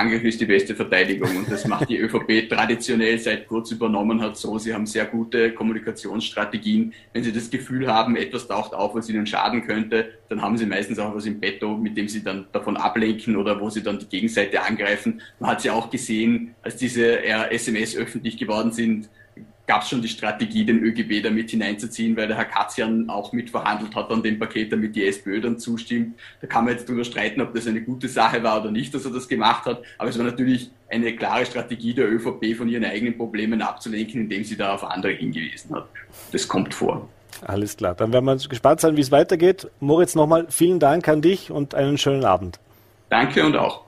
[0.00, 4.36] Angriff ist die beste Verteidigung und das macht die ÖVP traditionell seit kurz übernommen hat
[4.36, 4.58] so.
[4.58, 6.92] Sie haben sehr gute Kommunikationsstrategien.
[7.12, 10.66] Wenn Sie das Gefühl haben, etwas taucht auf, was Ihnen schaden könnte, dann haben Sie
[10.66, 13.98] meistens auch was im Petto, mit dem Sie dann davon ablenken oder wo Sie dann
[13.98, 15.20] die Gegenseite angreifen.
[15.40, 19.08] Man hat sie auch gesehen, als diese SMS öffentlich geworden sind,
[19.66, 23.32] gab es schon die Strategie, den ÖGB da mit hineinzuziehen, weil der Herr Katzian auch
[23.32, 26.18] mitverhandelt hat an dem Paket, damit die SPÖ dann zustimmt.
[26.40, 29.04] Da kann man jetzt darüber streiten, ob das eine gute Sache war oder nicht, dass
[29.04, 29.82] er das gemacht hat.
[29.98, 34.44] Aber es war natürlich eine klare Strategie der ÖVP, von ihren eigenen Problemen abzulenken, indem
[34.44, 35.88] sie da auf andere hingewiesen hat.
[36.32, 37.08] Das kommt vor.
[37.42, 37.94] Alles klar.
[37.94, 39.68] Dann werden wir gespannt sein, wie es weitergeht.
[39.80, 42.60] Moritz, nochmal vielen Dank an dich und einen schönen Abend.
[43.10, 43.85] Danke und auch.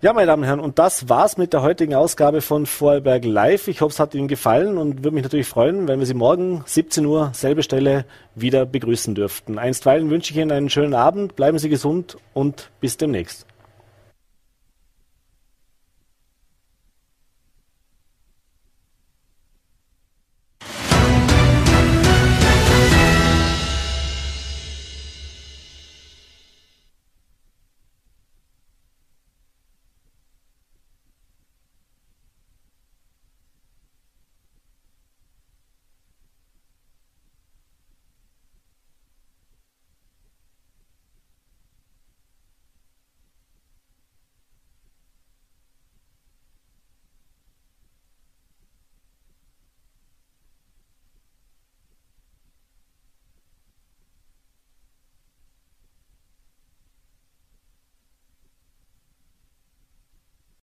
[0.00, 3.66] Ja, meine Damen und Herren, und das war's mit der heutigen Ausgabe von Vorarlberg Live.
[3.66, 6.62] Ich hoffe, es hat Ihnen gefallen und würde mich natürlich freuen, wenn wir Sie morgen
[6.66, 8.04] 17 Uhr, selbe Stelle,
[8.36, 9.58] wieder begrüßen dürften.
[9.58, 13.44] Einstweilen wünsche ich Ihnen einen schönen Abend, bleiben Sie gesund und bis demnächst.